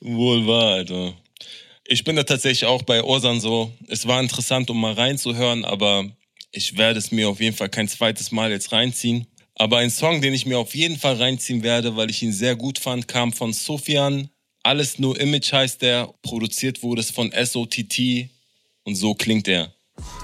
Wohl 0.00 0.46
wahr, 0.46 0.74
Alter. 0.74 1.14
Ich 1.86 2.04
bin 2.04 2.16
da 2.16 2.22
tatsächlich 2.22 2.66
auch 2.66 2.82
bei 2.82 3.02
Orsan 3.02 3.40
so. 3.40 3.72
Es 3.88 4.06
war 4.06 4.20
interessant, 4.20 4.70
um 4.70 4.80
mal 4.80 4.92
reinzuhören, 4.92 5.64
aber 5.64 6.04
ich 6.52 6.76
werde 6.76 6.98
es 6.98 7.10
mir 7.10 7.28
auf 7.28 7.40
jeden 7.40 7.56
Fall 7.56 7.68
kein 7.68 7.88
zweites 7.88 8.30
Mal 8.30 8.50
jetzt 8.50 8.72
reinziehen. 8.72 9.26
Aber 9.54 9.78
ein 9.78 9.90
Song, 9.90 10.20
den 10.20 10.34
ich 10.34 10.46
mir 10.46 10.58
auf 10.58 10.74
jeden 10.74 10.98
Fall 10.98 11.16
reinziehen 11.16 11.62
werde, 11.62 11.96
weil 11.96 12.10
ich 12.10 12.22
ihn 12.22 12.32
sehr 12.32 12.56
gut 12.56 12.78
fand, 12.78 13.08
kam 13.08 13.32
von 13.32 13.52
Sofian. 13.52 14.28
Alles 14.62 14.98
nur 14.98 15.18
Image 15.20 15.52
heißt 15.52 15.82
der. 15.82 16.12
Produziert 16.22 16.82
wurde 16.82 17.00
es 17.00 17.10
von 17.10 17.32
SOTT. 17.32 18.28
Und 18.84 18.94
so 18.94 19.14
klingt 19.14 19.48
er. 19.48 19.72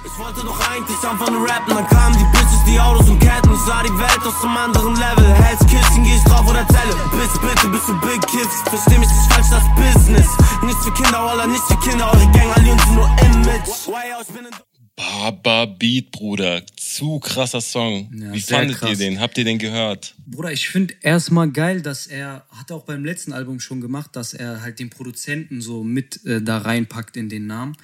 Ich 0.04 0.18
wollte 0.18 0.40
doch 0.40 0.58
eigentlich 0.70 0.98
einfach 1.08 1.30
nur 1.30 1.48
rappen, 1.48 1.74
dann 1.74 1.86
kamen 1.88 2.16
die 2.16 2.24
Bitches, 2.24 2.64
die 2.66 2.80
Autos 2.80 3.08
und 3.08 3.18
Ketten. 3.18 3.52
Ich 3.52 3.60
sah 3.60 3.82
die 3.82 3.98
Welt 3.98 4.22
aus 4.26 4.42
einem 4.42 4.56
anderen 4.56 4.94
Level. 4.96 5.26
Hell's 5.34 5.60
Kitchen, 5.66 6.04
geh 6.04 6.14
ich 6.14 6.24
drauf 6.24 6.46
oder 6.48 6.66
zähle. 6.68 6.94
Bitte, 7.12 7.38
bitte, 7.40 7.68
bist 7.68 7.88
du 7.88 7.94
Big 8.00 8.20
Kids? 8.26 8.62
Versteh 8.70 8.98
mich 8.98 9.08
nicht 9.08 9.32
falsch, 9.32 9.50
das 9.50 9.64
Business. 9.76 10.28
Nichts 10.62 10.84
für 10.84 10.92
Kinder, 10.92 11.24
Walla, 11.24 11.46
nichts 11.46 11.66
für 11.66 11.76
Kinder. 11.78 12.06
Eure 12.06 12.30
Gang, 12.32 12.50
alle 12.54 12.64
sind 12.64 12.94
nur 12.94 13.06
Image. 13.22 13.68
Why, 13.86 14.14
ich 14.20 14.28
bin 14.28 14.46
in 14.46 14.67
Baba 14.98 15.66
Beat, 15.66 16.10
Bruder. 16.10 16.62
Zu 16.74 17.20
krasser 17.20 17.60
Song. 17.60 18.10
Ja, 18.12 18.32
Wie 18.32 18.40
fandet 18.40 18.78
krass. 18.78 18.90
ihr 18.90 18.96
den? 18.96 19.20
Habt 19.20 19.38
ihr 19.38 19.44
den 19.44 19.58
gehört? 19.58 20.16
Bruder, 20.26 20.50
ich 20.50 20.68
finde 20.68 20.92
erstmal 21.02 21.52
geil, 21.52 21.82
dass 21.82 22.08
er, 22.08 22.44
hat 22.50 22.70
er 22.70 22.76
auch 22.76 22.82
beim 22.82 23.04
letzten 23.04 23.32
Album 23.32 23.60
schon 23.60 23.80
gemacht, 23.80 24.16
dass 24.16 24.34
er 24.34 24.60
halt 24.60 24.80
den 24.80 24.90
Produzenten 24.90 25.60
so 25.60 25.84
mit 25.84 26.26
äh, 26.26 26.42
da 26.42 26.58
reinpackt 26.58 27.16
in 27.16 27.28
den 27.28 27.46
Namen. 27.46 27.76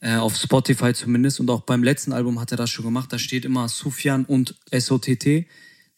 Äh, 0.00 0.16
auf 0.16 0.34
Spotify 0.36 0.92
zumindest. 0.92 1.38
Und 1.38 1.48
auch 1.48 1.60
beim 1.60 1.84
letzten 1.84 2.12
Album 2.12 2.40
hat 2.40 2.50
er 2.50 2.56
das 2.56 2.70
schon 2.70 2.84
gemacht. 2.84 3.12
Da 3.12 3.20
steht 3.20 3.44
immer 3.44 3.68
Sufjan 3.68 4.24
und 4.24 4.56
SOTT. 4.76 5.46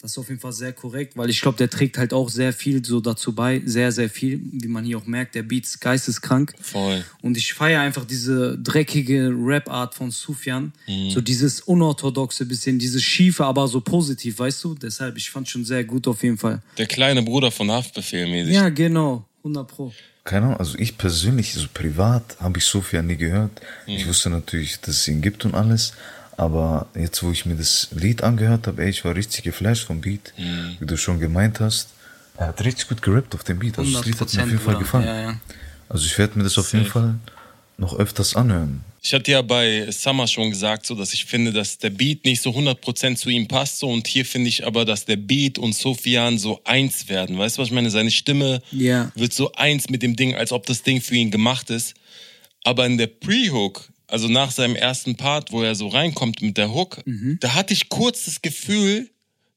Das 0.03 0.13
ist 0.13 0.19
auf 0.19 0.31
jeden 0.31 0.41
Fall 0.41 0.55
sehr 0.55 0.73
korrekt, 0.73 1.15
weil 1.17 1.29
ich 1.29 1.43
glaube, 1.43 1.59
der 1.59 1.69
trägt 1.69 1.99
halt 1.99 2.15
auch 2.15 2.31
sehr 2.31 2.55
viel 2.55 2.83
so 2.83 3.01
dazu 3.01 3.35
bei. 3.35 3.61
Sehr, 3.67 3.93
sehr 3.93 4.09
viel. 4.09 4.41
Wie 4.51 4.69
man 4.69 4.83
hier 4.83 4.97
auch 4.97 5.05
merkt, 5.05 5.35
der 5.35 5.43
Beat 5.43 5.65
ist 5.65 5.79
geisteskrank. 5.79 6.55
Voll. 6.59 7.05
Und 7.21 7.37
ich 7.37 7.53
feiere 7.53 7.83
einfach 7.83 8.07
diese 8.07 8.57
dreckige 8.57 9.29
Rap-Art 9.29 9.95
von 9.95 10.11
Sufjan. 10.11 10.73
Mhm. 10.89 11.11
So 11.11 11.21
dieses 11.21 11.61
unorthodoxe 11.61 12.47
bisschen, 12.47 12.79
dieses 12.79 13.03
schiefe, 13.03 13.45
aber 13.45 13.69
so 13.69 13.83
positiv, 13.83 14.39
weißt 14.39 14.65
du? 14.65 14.75
Deshalb, 14.75 15.19
ich 15.19 15.31
fand 15.31 15.51
schon 15.51 15.67
sehr 15.67 15.85
gut 15.85 16.09
auf 16.09 16.23
jeden 16.23 16.39
Fall. 16.39 16.63
Der 16.79 16.87
kleine 16.87 17.23
Bruder 17.23 17.51
von 17.51 17.71
Haftbefehl 17.71 18.27
mäßig. 18.27 18.55
Ja, 18.55 18.71
genau. 18.71 19.27
100 19.41 19.69
Pro. 19.69 19.93
Keine 20.25 20.47
Ahnung, 20.47 20.59
also 20.59 20.79
ich 20.79 20.97
persönlich, 20.97 21.53
so 21.53 21.67
privat, 21.73 22.41
habe 22.41 22.59
ich 22.59 22.65
Sofia 22.65 23.03
nie 23.03 23.17
gehört. 23.17 23.61
Ich 23.87 24.07
wusste 24.07 24.31
natürlich, 24.31 24.81
dass 24.81 24.97
es 24.97 25.09
ihn 25.09 25.23
gibt 25.23 25.45
und 25.45 25.55
alles. 25.55 25.93
Aber 26.37 26.87
jetzt, 26.95 27.23
wo 27.23 27.31
ich 27.31 27.45
mir 27.47 27.57
das 27.57 27.89
Lied 27.93 28.23
angehört 28.23 28.67
habe, 28.67 28.83
ey, 28.83 28.91
ich 28.91 29.05
war 29.05 29.15
richtig 29.15 29.43
geflasht 29.45 29.85
vom 29.85 30.01
Beat, 30.01 30.33
wie 30.79 30.87
du 30.87 30.97
schon 30.97 31.21
gemeint 31.21 31.61
hast. 31.61 31.89
Er 32.37 32.49
hat 32.49 32.65
richtig 32.65 32.89
gut 32.89 33.03
gerappt 33.03 33.35
auf 33.35 33.45
dem 33.45 33.59
Beat. 33.59 33.79
Also 33.79 33.93
das 33.93 34.07
Lied 34.07 34.19
hat 34.21 34.33
mir 34.33 34.43
auf 34.43 34.49
jeden 34.49 34.61
Fall 34.63 34.79
gefallen. 34.79 35.07
Ja, 35.07 35.21
ja. 35.21 35.41
Also 35.89 36.07
ich 36.07 36.17
werde 36.17 36.39
mir 36.39 36.45
das 36.45 36.57
auf 36.57 36.73
jeden 36.73 36.87
Fall 36.87 37.17
noch 37.77 37.95
öfters 37.99 38.37
anhören. 38.37 38.83
Ich 39.03 39.15
hatte 39.15 39.31
ja 39.33 39.41
bei 39.43 39.91
Summer 39.91 40.27
schon 40.27 40.51
gesagt, 40.51 40.85
so, 40.87 40.95
dass 40.95 41.15
ich 41.15 41.25
finde, 41.25 41.53
dass 41.53 41.79
der 41.79 41.89
Beat 41.91 42.25
nicht 42.27 42.43
so 42.43 42.51
100% 42.51 43.17
zu 43.17 43.31
ihm 43.31 43.49
passt. 43.49 43.79
So, 43.79 43.89
und 43.91 44.07
hier 44.07 44.25
finde 44.27 44.49
ich 44.49 44.67
aber, 44.67 44.85
dass 44.85 45.07
der 45.07 45.17
Beat 45.17 45.59
und 45.59 45.75
Sofian 45.75 46.39
so 46.39 46.61
eins 46.65 47.09
werden. 47.09 47.39
Weißt 47.39 47.57
du, 47.57 47.63
was 47.63 47.69
ich 47.69 47.75
meine? 47.75 47.91
Seine 47.91 48.11
Stimme 48.11 48.61
Ja. 48.71 49.11
wird 49.15 49.33
so 49.33 49.53
eins 49.53 49.89
mit 49.89 50.03
dem 50.03 50.17
Ding, 50.17 50.35
als 50.35 50.53
ob 50.53 50.67
das 50.67 50.83
Ding 50.83 51.01
für 51.01 51.15
ihn 51.15 51.31
gemacht 51.31 51.71
ist. 51.71 51.95
Aber 52.65 52.85
in 52.87 52.99
der 52.99 53.07
Pre-Hook, 53.07 53.89
also 54.11 54.29
nach 54.29 54.51
seinem 54.51 54.77
ersten 54.77 55.17
Part, 55.17 55.53
wo 55.53 55.63
er 55.63 55.75
so 55.75 55.89
reinkommt 55.89 56.43
mit 56.43 56.57
der 56.57 56.73
Hook, 56.75 57.01
Mhm. 57.07 57.39
da 57.41 57.55
hatte 57.55 57.73
ich 57.73 57.89
kurz 57.89 58.25
das 58.27 58.43
Gefühl, 58.43 59.11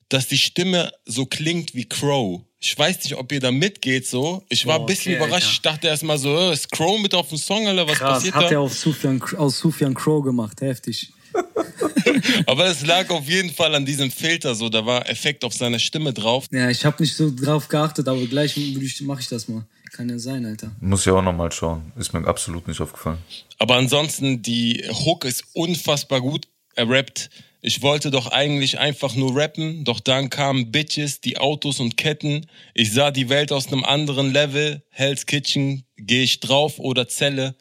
dass 0.10 0.28
die 0.28 0.38
Stimme 0.38 0.92
so 1.06 1.26
klingt 1.26 1.74
wie 1.76 1.86
Crow. 1.86 2.42
Ich 2.60 2.78
weiß 2.78 3.04
nicht, 3.04 3.16
ob 3.16 3.32
ihr 3.32 3.40
da 3.40 3.52
mitgeht 3.52 4.08
so. 4.08 4.44
Ich 4.50 4.66
war 4.66 4.78
Oh, 4.78 4.82
ein 4.82 4.86
bisschen 4.86 5.16
okay, 5.16 5.24
überrascht. 5.26 5.46
Alter. 5.48 5.54
Ich 5.54 5.62
dachte 5.62 5.88
erst 5.88 6.04
mal 6.04 6.18
so, 6.18 6.38
äh, 6.38 6.54
ist 6.54 6.72
Crow 6.72 7.00
mit 7.02 7.14
auf 7.14 7.30
dem 7.30 7.38
Song, 7.38 7.68
Alter? 7.68 7.88
Was 7.88 7.98
Krass, 7.98 8.14
passiert 8.20 8.36
hat 8.36 8.44
da? 8.46 8.50
er 8.52 8.60
auf 8.62 8.74
Sufjan, 8.78 9.22
aus 9.38 9.60
Sufjan 9.60 9.94
Crow 9.94 10.24
gemacht. 10.24 10.62
Heftig. 10.62 11.12
Aber 12.46 12.68
es 12.68 12.86
lag 12.86 13.10
auf 13.10 13.28
jeden 13.28 13.50
Fall 13.52 13.74
an 13.76 13.86
diesem 13.86 14.12
Filter 14.12 14.56
so. 14.56 14.70
Da 14.70 14.86
war 14.86 15.10
Effekt 15.10 15.44
auf 15.44 15.54
seiner 15.54 15.80
Stimme 15.80 16.14
drauf. 16.14 16.46
Ja, 16.52 16.70
ich 16.70 16.86
habe 16.86 17.02
nicht 17.02 17.16
so 17.16 17.32
drauf 17.36 17.68
geachtet, 17.68 18.08
aber 18.08 18.26
gleich 18.28 18.56
mache 19.02 19.22
ich 19.22 19.28
das 19.28 19.48
mal. 19.48 19.66
Kann 19.94 20.10
ja 20.10 20.18
sein, 20.18 20.44
Alter. 20.44 20.72
Muss 20.82 21.06
ja 21.06 21.14
auch 21.14 21.22
nochmal 21.22 21.52
schauen. 21.52 21.92
Ist 21.96 22.14
mir 22.14 22.28
absolut 22.28 22.68
nicht 22.68 22.82
aufgefallen. 22.82 23.20
Aber 23.60 23.76
ansonsten, 23.76 24.42
die 24.42 24.84
Hook 24.90 25.24
ist 25.24 25.44
unfassbar 25.54 26.20
gut. 26.20 26.48
Er 26.76 26.90
rappt. 26.90 27.30
Ich 27.62 27.84
wollte 27.84 28.10
doch 28.10 28.28
eigentlich 28.28 28.80
einfach 28.80 29.16
nur 29.16 29.38
rappen, 29.38 29.86
doch 29.86 30.02
dann 30.02 30.30
kamen 30.30 30.72
Bitches, 30.72 31.22
die 31.22 31.38
Autos 31.38 31.80
und 31.80 31.96
Ketten. 31.96 32.48
Ich 32.74 32.92
sah 32.92 33.12
die 33.12 33.30
Welt 33.30 33.54
aus 33.54 33.68
einem 33.68 33.86
anderen 33.86 34.34
Level. 34.34 34.84
Hell's 34.90 35.28
Kitchen, 35.28 35.86
geh 35.96 36.24
ich 36.24 36.42
drauf 36.42 36.80
oder 36.80 37.08
Zelle. 37.08 37.56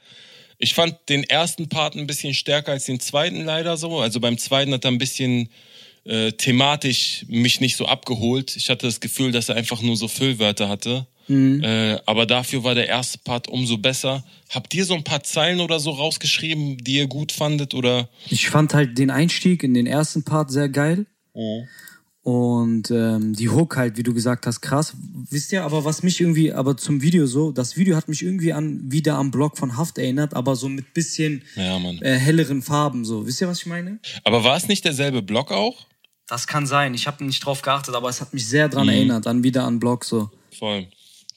Ich 0.58 0.74
fand 0.74 0.96
den 1.08 1.24
ersten 1.24 1.68
Part 1.68 1.96
ein 1.96 2.06
bisschen 2.06 2.34
stärker 2.34 2.72
als 2.72 2.86
den 2.86 2.98
zweiten 2.98 3.44
leider 3.44 3.76
so. 3.76 4.00
Also 4.00 4.20
beim 4.20 4.38
zweiten 4.38 4.72
hat 4.72 4.84
er 4.84 4.90
ein 4.90 4.98
bisschen 4.98 5.50
äh, 6.04 6.32
thematisch 6.32 7.24
mich 7.28 7.60
nicht 7.60 7.76
so 7.76 7.86
abgeholt. 7.86 8.56
Ich 8.56 8.70
hatte 8.70 8.86
das 8.86 9.00
Gefühl, 9.00 9.32
dass 9.32 9.48
er 9.48 9.56
einfach 9.56 9.82
nur 9.82 9.96
so 9.96 10.08
Füllwörter 10.08 10.68
hatte. 10.68 11.06
Äh, 11.28 11.98
aber 12.04 12.26
dafür 12.26 12.62
war 12.62 12.74
der 12.74 12.88
erste 12.88 13.18
Part 13.18 13.48
umso 13.48 13.78
besser. 13.78 14.24
Habt 14.50 14.74
ihr 14.74 14.84
so 14.84 14.94
ein 14.94 15.04
paar 15.04 15.22
Zeilen 15.22 15.60
oder 15.60 15.80
so 15.80 15.90
rausgeschrieben, 15.90 16.78
die 16.78 16.96
ihr 16.96 17.06
gut 17.06 17.32
fandet? 17.32 17.72
Oder 17.74 18.08
Ich 18.28 18.50
fand 18.50 18.74
halt 18.74 18.98
den 18.98 19.10
Einstieg 19.10 19.62
in 19.62 19.72
den 19.72 19.86
ersten 19.86 20.24
Part 20.24 20.50
sehr 20.50 20.68
geil. 20.68 21.06
Und 22.22 22.90
ähm, 22.90 23.34
die 23.34 23.48
Hook 23.48 23.76
halt, 23.76 23.96
wie 23.96 24.02
du 24.02 24.14
gesagt 24.14 24.46
hast, 24.46 24.60
krass. 24.60 24.94
Wisst 25.30 25.52
ihr, 25.52 25.64
aber 25.64 25.84
was 25.84 26.02
mich 26.02 26.20
irgendwie, 26.20 26.52
aber 26.52 26.76
zum 26.76 27.02
Video 27.02 27.26
so, 27.26 27.50
das 27.50 27.76
Video 27.76 27.96
hat 27.96 28.08
mich 28.08 28.22
irgendwie 28.22 28.52
an 28.52 28.80
wieder 28.92 29.16
am 29.16 29.30
Blog 29.30 29.58
von 29.58 29.76
Haft 29.76 29.98
erinnert, 29.98 30.34
aber 30.34 30.54
so 30.54 30.68
mit 30.68 30.94
bisschen 30.94 31.42
Ja, 31.56 31.78
äh, 32.00 32.16
helleren 32.16 32.62
Farben 32.62 33.04
so. 33.04 33.26
Wisst 33.26 33.40
ihr, 33.40 33.48
was 33.48 33.60
ich 33.60 33.66
meine? 33.66 33.98
aber 34.22 34.44
war 34.44 34.56
es 34.56 34.68
nicht 34.68 34.84
derselbe 34.84 35.22
Block 35.22 35.50
auch? 35.50 35.86
Das 36.32 36.46
kann 36.46 36.66
sein. 36.66 36.94
Ich 36.94 37.06
habe 37.06 37.22
nicht 37.26 37.44
drauf 37.44 37.60
geachtet, 37.60 37.94
aber 37.94 38.08
es 38.08 38.22
hat 38.22 38.32
mich 38.32 38.48
sehr 38.48 38.70
dran 38.70 38.88
erinnert, 38.88 39.26
an 39.26 39.44
wieder 39.44 39.64
an 39.64 39.78
Blog 39.78 40.02
so. 40.02 40.30
Voll. 40.58 40.86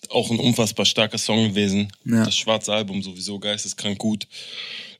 Auch 0.09 0.31
ein 0.31 0.39
unfassbar 0.39 0.85
starker 0.85 1.17
Song 1.17 1.49
gewesen. 1.49 1.91
Ja. 2.05 2.23
Das 2.23 2.37
schwarze 2.37 2.73
Album 2.73 3.03
sowieso 3.03 3.37
geisteskrank 3.37 3.97
gut. 3.97 4.25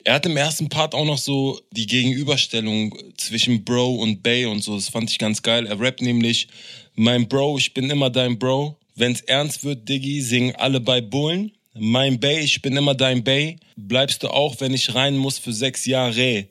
Er 0.03 0.15
hat 0.15 0.25
im 0.25 0.35
ersten 0.35 0.67
Part 0.67 0.93
auch 0.93 1.05
noch 1.05 1.17
so 1.17 1.61
die 1.71 1.87
Gegenüberstellung 1.87 2.93
zwischen 3.15 3.63
Bro 3.63 3.95
und 3.95 4.21
Bay 4.21 4.47
und 4.47 4.61
so. 4.61 4.75
Das 4.75 4.89
fand 4.89 5.09
ich 5.09 5.17
ganz 5.17 5.41
geil. 5.41 5.65
Er 5.65 5.79
rappt 5.79 6.01
nämlich, 6.01 6.49
mein 6.95 7.29
Bro, 7.29 7.57
ich 7.57 7.73
bin 7.73 7.89
immer 7.89 8.09
dein 8.09 8.37
Bro. 8.37 8.77
Wenn's 8.95 9.21
ernst 9.21 9.63
wird, 9.63 9.87
Diggi, 9.87 10.19
singen 10.19 10.57
alle 10.57 10.81
bei 10.81 10.99
Bullen. 10.99 11.53
Mein 11.73 12.19
Bay, 12.19 12.39
ich 12.39 12.61
bin 12.61 12.75
immer 12.75 12.95
dein 12.95 13.23
Bay. 13.23 13.59
Bleibst 13.77 14.23
du 14.23 14.27
auch, 14.27 14.59
wenn 14.59 14.73
ich 14.73 14.93
rein 14.93 15.15
muss 15.15 15.37
für 15.37 15.53
sechs 15.53 15.85
Jahre. 15.85 16.47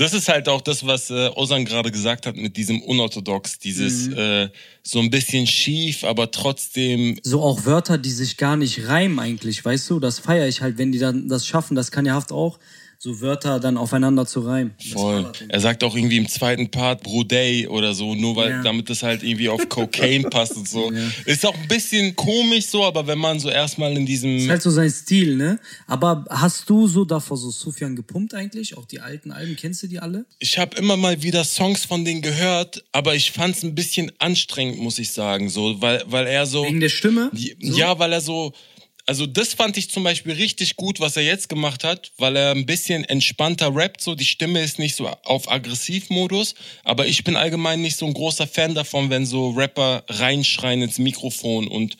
Das 0.00 0.14
ist 0.14 0.30
halt 0.30 0.48
auch 0.48 0.62
das, 0.62 0.86
was 0.86 1.10
äh, 1.10 1.28
Ozan 1.34 1.66
gerade 1.66 1.90
gesagt 1.90 2.24
hat 2.24 2.34
mit 2.34 2.56
diesem 2.56 2.80
unorthodox, 2.80 3.58
dieses 3.58 4.08
äh, 4.08 4.48
so 4.82 4.98
ein 4.98 5.10
bisschen 5.10 5.46
schief, 5.46 6.04
aber 6.04 6.30
trotzdem 6.30 7.18
So 7.22 7.42
auch 7.42 7.66
Wörter, 7.66 7.98
die 7.98 8.10
sich 8.10 8.38
gar 8.38 8.56
nicht 8.56 8.88
reimen 8.88 9.18
eigentlich, 9.18 9.62
weißt 9.62 9.90
du? 9.90 10.00
Das 10.00 10.18
feiere 10.18 10.48
ich 10.48 10.62
halt, 10.62 10.78
wenn 10.78 10.90
die 10.90 10.98
dann 10.98 11.28
das 11.28 11.46
schaffen. 11.46 11.74
Das 11.74 11.90
kann 11.90 12.06
ja 12.06 12.14
Haft 12.14 12.32
auch, 12.32 12.58
so 13.02 13.18
Wörter 13.22 13.58
dann 13.60 13.78
aufeinander 13.78 14.26
zu 14.26 14.40
reimen. 14.40 14.74
Voll. 14.92 15.32
Er 15.48 15.58
sagt 15.60 15.82
auch 15.84 15.96
irgendwie 15.96 16.18
im 16.18 16.28
zweiten 16.28 16.70
Part 16.70 17.02
Brudey 17.02 17.66
oder 17.66 17.94
so, 17.94 18.14
nur 18.14 18.36
weil, 18.36 18.50
Ja. 18.50 18.62
damit 18.62 18.90
das 18.90 19.02
halt 19.02 19.22
irgendwie 19.22 19.48
auf 19.48 19.66
Cocaine 19.70 20.24
passt 20.28 20.54
und 20.54 20.68
so. 20.68 20.92
Ist 21.24 21.46
auch 21.46 21.54
ein 21.56 21.66
bisschen 21.66 22.14
komisch 22.14 22.66
so, 22.66 22.84
aber 22.84 23.06
wenn 23.06 23.16
man 23.18 23.40
so 23.40 23.48
erstmal 23.48 23.96
in 23.96 24.04
diesem. 24.04 24.36
Ist 24.36 24.50
halt 24.50 24.60
so 24.60 24.68
sein 24.70 24.90
Stil, 24.90 25.36
ne? 25.36 25.58
Aber 25.86 26.26
hast 26.28 26.68
du 26.68 26.86
so 26.88 27.06
davor 27.06 27.38
so 27.38 27.50
Sufjan 27.50 27.96
gepumpt 27.96 28.34
eigentlich? 28.34 28.76
Auch 28.76 28.84
die 28.84 29.00
alten 29.00 29.30
Alben, 29.32 29.56
kennst 29.56 29.82
du 29.82 29.86
die 29.86 29.98
alle? 29.98 30.26
Ich 30.38 30.58
habe 30.58 30.76
immer 30.76 30.98
mal 30.98 31.22
wieder 31.22 31.42
Songs 31.44 31.86
von 31.86 32.04
denen 32.04 32.20
gehört, 32.20 32.84
aber 32.92 33.14
ich 33.14 33.32
fand's 33.32 33.62
ein 33.62 33.74
bisschen 33.74 34.12
anstrengend, 34.18 34.78
muss 34.78 34.98
ich 34.98 35.10
sagen, 35.12 35.48
so, 35.48 35.80
weil, 35.80 36.04
weil 36.06 36.26
er 36.26 36.44
so. 36.44 36.66
Wegen 36.66 36.80
der 36.80 36.90
Stimme? 36.90 37.30
Die- 37.32 37.56
So? 37.62 37.78
Ja, 37.78 37.98
weil 37.98 38.12
er 38.12 38.20
so. 38.20 38.52
Also 39.10 39.26
das 39.26 39.54
fand 39.54 39.76
ich 39.76 39.90
zum 39.90 40.04
Beispiel 40.04 40.34
richtig 40.34 40.76
gut, 40.76 41.00
was 41.00 41.16
er 41.16 41.24
jetzt 41.24 41.48
gemacht 41.48 41.82
hat, 41.82 42.12
weil 42.18 42.36
er 42.36 42.52
ein 42.52 42.64
bisschen 42.64 43.02
entspannter 43.02 43.74
rappt, 43.74 44.00
so. 44.00 44.14
Die 44.14 44.24
Stimme 44.24 44.62
ist 44.62 44.78
nicht 44.78 44.94
so 44.94 45.08
auf 45.24 45.50
Aggressivmodus, 45.50 46.54
aber 46.84 47.08
ich 47.08 47.24
bin 47.24 47.34
allgemein 47.34 47.82
nicht 47.82 47.96
so 47.96 48.06
ein 48.06 48.14
großer 48.14 48.46
Fan 48.46 48.76
davon, 48.76 49.10
wenn 49.10 49.26
so 49.26 49.50
Rapper 49.50 50.04
reinschreien 50.06 50.82
ins 50.82 51.00
Mikrofon 51.00 51.66
und 51.66 51.96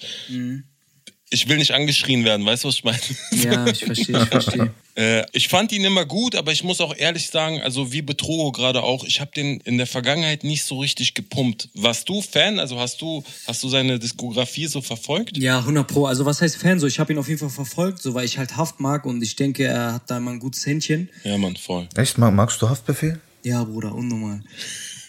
ich 1.30 1.48
will 1.48 1.58
nicht 1.58 1.72
angeschrien 1.72 2.24
werden, 2.24 2.44
weißt 2.44 2.64
du, 2.64 2.68
was 2.68 2.74
ich 2.74 2.84
meine? 2.84 2.98
Ja, 3.30 3.66
ich 3.66 3.84
verstehe, 3.84 4.22
ich 4.22 4.28
verstehe. 4.28 4.70
Äh, 4.96 5.24
ich 5.32 5.48
fand 5.48 5.70
ihn 5.70 5.84
immer 5.84 6.04
gut, 6.04 6.34
aber 6.34 6.50
ich 6.50 6.64
muss 6.64 6.80
auch 6.80 6.94
ehrlich 6.94 7.28
sagen, 7.28 7.62
also 7.62 7.92
wie 7.92 8.02
Betrogo 8.02 8.50
gerade 8.50 8.82
auch, 8.82 9.04
ich 9.04 9.20
habe 9.20 9.30
den 9.30 9.60
in 9.60 9.78
der 9.78 9.86
Vergangenheit 9.86 10.42
nicht 10.42 10.64
so 10.64 10.80
richtig 10.80 11.14
gepumpt. 11.14 11.68
Warst 11.74 12.08
du 12.08 12.20
Fan? 12.20 12.58
Also 12.58 12.78
hast 12.78 13.00
du, 13.00 13.22
hast 13.46 13.62
du 13.62 13.68
seine 13.68 14.00
Diskografie 14.00 14.66
so 14.66 14.82
verfolgt? 14.82 15.38
Ja, 15.38 15.60
100 15.60 15.86
Pro. 15.86 16.06
Also 16.06 16.26
was 16.26 16.42
heißt 16.42 16.56
Fan? 16.56 16.80
So, 16.80 16.88
ich 16.88 16.98
habe 16.98 17.12
ihn 17.12 17.18
auf 17.20 17.28
jeden 17.28 17.38
Fall 17.38 17.50
verfolgt, 17.50 18.02
so 18.02 18.14
weil 18.14 18.24
ich 18.24 18.36
halt 18.36 18.56
Haft 18.56 18.80
mag 18.80 19.06
und 19.06 19.22
ich 19.22 19.36
denke, 19.36 19.64
er 19.64 19.94
hat 19.94 20.10
da 20.10 20.16
immer 20.16 20.32
ein 20.32 20.40
gutes 20.40 20.66
Händchen. 20.66 21.08
Ja, 21.22 21.38
Mann, 21.38 21.54
voll. 21.54 21.88
Echt? 21.94 22.18
Mag, 22.18 22.34
magst 22.34 22.60
du 22.60 22.68
Haftbefehl? 22.68 23.20
Ja, 23.44 23.62
Bruder, 23.62 23.94
unnormal. 23.94 24.42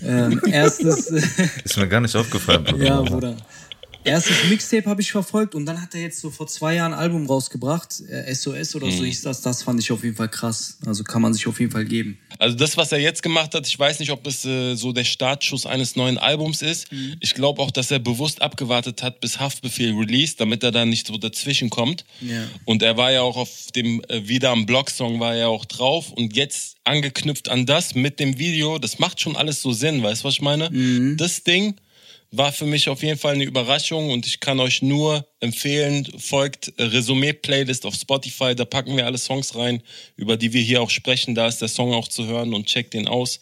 ähm, 0.06 0.40
erstes, 0.52 1.08
Ist 1.08 1.78
mir 1.78 1.88
gar 1.88 2.02
nicht 2.02 2.16
aufgefallen, 2.16 2.64
Bruder. 2.64 2.86
ja, 2.86 3.02
Bruder. 3.02 3.36
Erstes 4.04 4.50
Mixtape 4.50 4.90
habe 4.90 5.02
ich 5.02 5.12
verfolgt 5.12 5.56
und 5.56 5.66
dann 5.66 5.82
hat 5.82 5.94
er 5.96 6.02
jetzt 6.02 6.20
so 6.20 6.30
vor 6.32 6.48
zwei 6.48 6.76
Jahren 6.76 6.94
ein 6.94 7.00
Album 7.00 7.26
rausgebracht, 7.28 8.02
äh, 8.10 8.34
SOS 8.34 8.76
oder 8.76 8.88
Mhm. 8.88 8.92
so 8.98 9.04
hieß 9.06 9.22
das. 9.24 9.42
Das 9.42 9.64
fand 9.64 9.80
ich 9.80 9.92
auf 9.92 10.04
jeden 10.04 10.16
Fall 10.16 10.30
krass. 10.30 10.78
Also 10.86 11.04
kann 11.04 11.22
man 11.22 11.34
sich 11.34 11.48
auf 11.48 11.60
jeden 11.60 11.72
Fall 11.72 11.86
geben. 11.86 12.18
Also 12.40 12.56
das, 12.58 12.78
was 12.78 12.92
er 12.92 13.00
jetzt 13.00 13.22
gemacht 13.24 13.54
hat, 13.54 13.68
ich 13.68 13.78
weiß 13.78 14.00
nicht, 14.00 14.12
ob 14.12 14.26
es 14.28 14.44
äh, 14.46 14.76
so 14.76 14.92
der 14.92 15.04
Startschuss 15.04 15.66
eines 15.66 15.96
neuen 15.96 16.18
Albums 16.18 16.62
ist. 16.62 16.92
Mhm. 16.92 17.16
Ich 17.20 17.34
glaube 17.34 17.62
auch, 17.62 17.72
dass 17.72 17.92
er 17.92 18.00
bewusst 18.00 18.42
abgewartet 18.42 19.04
hat, 19.04 19.20
bis 19.22 19.40
Haftbefehl 19.40 19.94
released, 19.96 20.40
damit 20.42 20.64
er 20.64 20.72
da 20.72 20.86
nicht 20.86 21.08
so 21.08 21.18
dazwischen 21.18 21.70
kommt. 21.70 22.06
Ja. 22.22 22.44
Und 22.66 22.82
er 22.84 22.98
war 22.98 23.12
ja 23.12 23.22
auch 23.22 23.38
auf 23.38 23.50
dem 23.76 24.02
äh, 24.08 24.28
Wieder 24.28 24.50
am 24.52 24.66
Blog-Song 24.66 25.20
war 25.20 25.36
er 25.36 25.50
auch 25.50 25.66
drauf 25.66 26.12
und 26.12 26.36
jetzt 26.36 26.78
angeknüpft 26.84 27.50
an 27.50 27.66
das 27.66 27.96
mit 27.96 28.20
dem 28.20 28.40
Video, 28.40 28.80
das 28.80 28.98
macht 29.00 29.22
schon 29.22 29.36
alles 29.36 29.62
so 29.62 29.72
Sinn, 29.72 30.02
weißt 30.02 30.24
du, 30.24 30.28
was 30.28 30.34
ich 30.36 30.42
meine? 30.42 30.70
Mhm. 30.72 31.18
Das 31.18 31.44
Ding 31.44 31.76
war 32.32 32.54
für 32.54 32.66
mich 32.66 32.88
auf 32.88 33.04
jeden 33.04 33.20
Fall 33.20 33.36
eine 33.36 33.44
Überraschung 33.44 34.10
und 34.10 34.26
ich 34.26 34.40
kann 34.40 34.60
euch 34.60 34.82
nur 34.82 35.28
empfehlen, 35.42 36.08
folgt 36.18 36.74
äh, 36.78 36.84
Resümee-Playlist 36.84 37.86
auf 37.86 37.96
Spotify, 37.96 38.56
da 38.56 38.66
packen 38.66 38.96
wir 38.96 39.06
alle 39.06 39.18
Songs 39.18 39.56
rein, 39.56 39.84
über 40.16 40.38
die 40.38 40.54
wir 40.54 40.62
hier 40.62 40.82
auch 40.82 40.90
sprechen, 40.90 41.36
da 41.36 41.48
ist 41.48 41.62
der 41.62 41.68
Song 41.68 41.94
auch 41.94 42.08
zu 42.08 42.26
hören 42.26 42.54
und 42.54 42.68
checkt 42.68 42.94
den 42.94 43.08
aus 43.08 43.42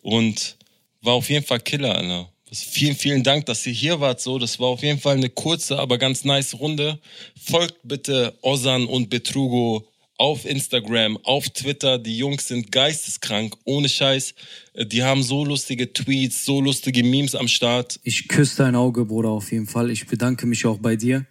und 0.00 0.56
war 1.02 1.14
auf 1.14 1.28
jeden 1.28 1.44
Fall 1.44 1.60
Killer, 1.60 1.94
Alter. 1.94 2.30
Vielen, 2.50 2.94
vielen 2.94 3.24
Dank, 3.24 3.46
dass 3.46 3.66
ihr 3.66 3.72
hier 3.72 4.00
wart. 4.00 4.20
So, 4.20 4.38
das 4.38 4.60
war 4.60 4.68
auf 4.68 4.82
jeden 4.82 5.00
Fall 5.00 5.16
eine 5.16 5.28
kurze, 5.28 5.78
aber 5.78 5.98
ganz 5.98 6.24
nice 6.24 6.54
Runde. 6.54 7.00
Folgt 7.36 7.78
bitte 7.82 8.38
Ozan 8.42 8.86
und 8.86 9.10
Betrugo 9.10 9.88
auf 10.16 10.44
Instagram, 10.44 11.16
auf 11.24 11.48
Twitter. 11.50 11.98
Die 11.98 12.16
Jungs 12.16 12.48
sind 12.48 12.70
geisteskrank, 12.72 13.54
ohne 13.64 13.88
Scheiß. 13.88 14.34
Äh, 14.74 14.86
Die 14.86 15.02
haben 15.02 15.22
so 15.22 15.44
lustige 15.44 15.92
Tweets, 15.92 16.44
so 16.44 16.60
lustige 16.60 17.02
Memes 17.02 17.34
am 17.34 17.48
Start. 17.48 17.98
Ich 18.04 18.28
küsse 18.28 18.58
dein 18.58 18.76
Auge, 18.76 19.04
Bruder, 19.04 19.30
auf 19.30 19.50
jeden 19.52 19.66
Fall. 19.66 19.90
Ich 19.90 20.06
bedanke 20.06 20.46
mich 20.46 20.66
auch 20.66 20.78
bei 20.78 20.96
dir. 20.96 21.26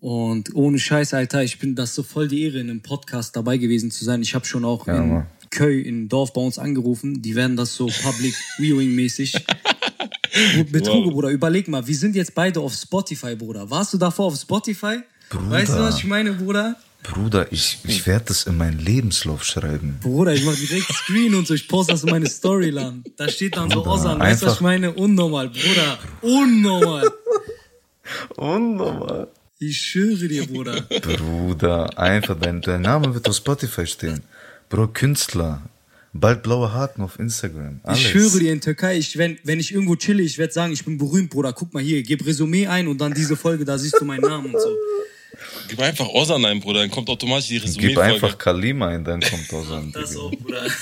Und 0.00 0.54
ohne 0.54 0.78
Scheiß, 0.78 1.14
Alter, 1.14 1.42
ich 1.42 1.58
bin 1.58 1.74
das 1.74 1.94
so 1.94 2.02
voll 2.02 2.28
die 2.28 2.42
Ehre, 2.44 2.58
in 2.60 2.68
einem 2.70 2.82
Podcast 2.82 3.34
dabei 3.36 3.56
gewesen 3.56 3.90
zu 3.90 4.04
sein. 4.04 4.20
Ich 4.22 4.34
habe 4.34 4.44
schon 4.44 4.64
auch 4.64 4.86
Ja, 4.86 4.98
in 4.98 5.08
Mann. 5.08 5.26
Köy, 5.50 5.80
im 5.82 6.08
Dorf 6.08 6.32
bei 6.32 6.40
uns 6.42 6.58
angerufen. 6.58 7.22
Die 7.22 7.34
werden 7.34 7.56
das 7.56 7.74
so 7.74 7.86
Public 7.86 8.34
Viewing 8.58 8.94
mäßig. 8.94 9.32
Betruge, 10.70 11.06
Wow. 11.06 11.12
Bruder, 11.12 11.28
überleg 11.30 11.68
mal, 11.68 11.86
wir 11.86 11.94
sind 11.94 12.16
jetzt 12.16 12.34
beide 12.34 12.60
auf 12.60 12.74
Spotify, 12.74 13.34
Bruder. 13.36 13.70
Warst 13.70 13.94
du 13.94 13.98
davor 13.98 14.26
auf 14.26 14.36
Spotify? 14.36 14.98
Bruder. 15.30 15.50
Weißt 15.50 15.72
du, 15.72 15.78
was 15.78 15.98
ich 15.98 16.04
meine, 16.04 16.32
Bruder? 16.32 16.76
Bruder, 17.04 17.52
ich, 17.52 17.78
ich 17.84 18.06
werde 18.06 18.24
das 18.28 18.44
in 18.44 18.56
meinen 18.56 18.78
Lebenslauf 18.78 19.44
schreiben. 19.44 19.98
Bruder, 20.00 20.32
ich 20.32 20.44
mach 20.44 20.56
direkt 20.56 20.90
Screen 20.92 21.34
und 21.34 21.46
so, 21.46 21.52
ich 21.52 21.68
poste 21.68 21.92
das 21.92 22.02
in 22.02 22.10
meine 22.10 22.28
Storyline. 22.28 23.02
Da 23.16 23.28
steht 23.28 23.56
dann 23.56 23.70
so 23.70 23.82
Bruder, 23.82 24.00
Ozan, 24.00 24.18
weißt 24.18 24.42
du, 24.42 24.46
was 24.46 24.54
ich 24.54 24.60
meine? 24.62 24.90
Unnormal, 24.92 25.50
Bruder. 25.50 25.98
Unnormal. 26.22 27.10
Unnormal. 28.36 29.28
Ich 29.58 29.78
schwöre 29.78 30.28
dir, 30.28 30.46
Bruder. 30.46 30.80
Bruder, 30.80 31.98
einfach, 31.98 32.38
dein, 32.40 32.62
dein 32.62 32.82
Name 32.82 33.14
wird 33.14 33.28
auf 33.28 33.36
Spotify 33.36 33.86
stehen. 33.86 34.22
Bro, 34.70 34.88
Künstler. 34.88 35.62
Bald 36.14 36.42
blaue 36.42 36.72
Haken 36.72 37.02
auf 37.02 37.18
Instagram. 37.18 37.80
Alles. 37.82 37.98
Ich 37.98 38.08
schwöre 38.08 38.38
dir 38.38 38.52
in 38.52 38.60
Türkei, 38.60 38.96
ich, 38.96 39.18
wenn, 39.18 39.36
wenn 39.42 39.60
ich 39.60 39.74
irgendwo 39.74 39.96
chille, 39.96 40.22
ich 40.22 40.38
werde 40.38 40.52
sagen, 40.52 40.72
ich 40.72 40.84
bin 40.84 40.96
berühmt, 40.96 41.30
Bruder. 41.30 41.52
Guck 41.52 41.74
mal 41.74 41.82
hier, 41.82 42.02
gib 42.02 42.24
Resümee 42.24 42.66
ein 42.66 42.88
und 42.88 43.00
dann 43.00 43.12
diese 43.12 43.36
Folge, 43.36 43.64
da 43.64 43.76
siehst 43.76 44.00
du 44.00 44.04
meinen 44.04 44.22
Namen 44.22 44.54
und 44.54 44.60
so. 44.60 44.68
Gib 45.68 45.80
einfach 45.80 46.08
Ozan 46.08 46.44
ein, 46.44 46.60
Bruder, 46.60 46.80
dann 46.80 46.90
kommt 46.90 47.08
automatisch 47.08 47.48
die 47.48 47.54
Gib 47.58 47.64
Resümee-Folge. 47.64 48.14
einfach 48.14 48.38
Kalima 48.38 48.88
ein, 48.88 49.04
dann 49.04 49.20
kommt 49.20 49.52
aus 49.52 49.70
an. 49.70 49.92
Das 49.92 50.16
auch, 50.16 50.30
Bruder. 50.30 50.62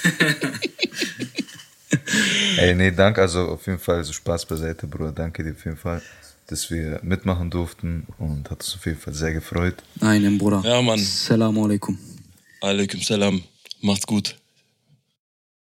Ey, 2.58 2.74
nee, 2.74 2.90
danke. 2.90 3.20
Also 3.20 3.40
auf 3.48 3.66
jeden 3.66 3.78
Fall 3.78 4.02
so 4.04 4.12
Spaß 4.12 4.46
beiseite, 4.46 4.86
Bruder. 4.86 5.12
Danke 5.12 5.42
dir 5.44 5.52
auf 5.52 5.64
jeden 5.64 5.76
Fall, 5.76 6.02
dass 6.46 6.70
wir 6.70 7.00
mitmachen 7.02 7.50
durften 7.50 8.06
und 8.18 8.50
hat 8.50 8.60
uns 8.60 8.74
auf 8.74 8.86
jeden 8.86 8.98
Fall 8.98 9.14
sehr 9.14 9.32
gefreut. 9.32 9.76
Nein, 10.00 10.38
Bruder. 10.38 10.62
Ja, 10.64 10.80
Mann. 10.82 10.98
Assalamu 11.00 11.64
alaikum. 11.64 11.98
Alaikum 12.60 13.00
Salam. 13.00 13.42
Macht's 13.80 14.06
gut. 14.06 14.36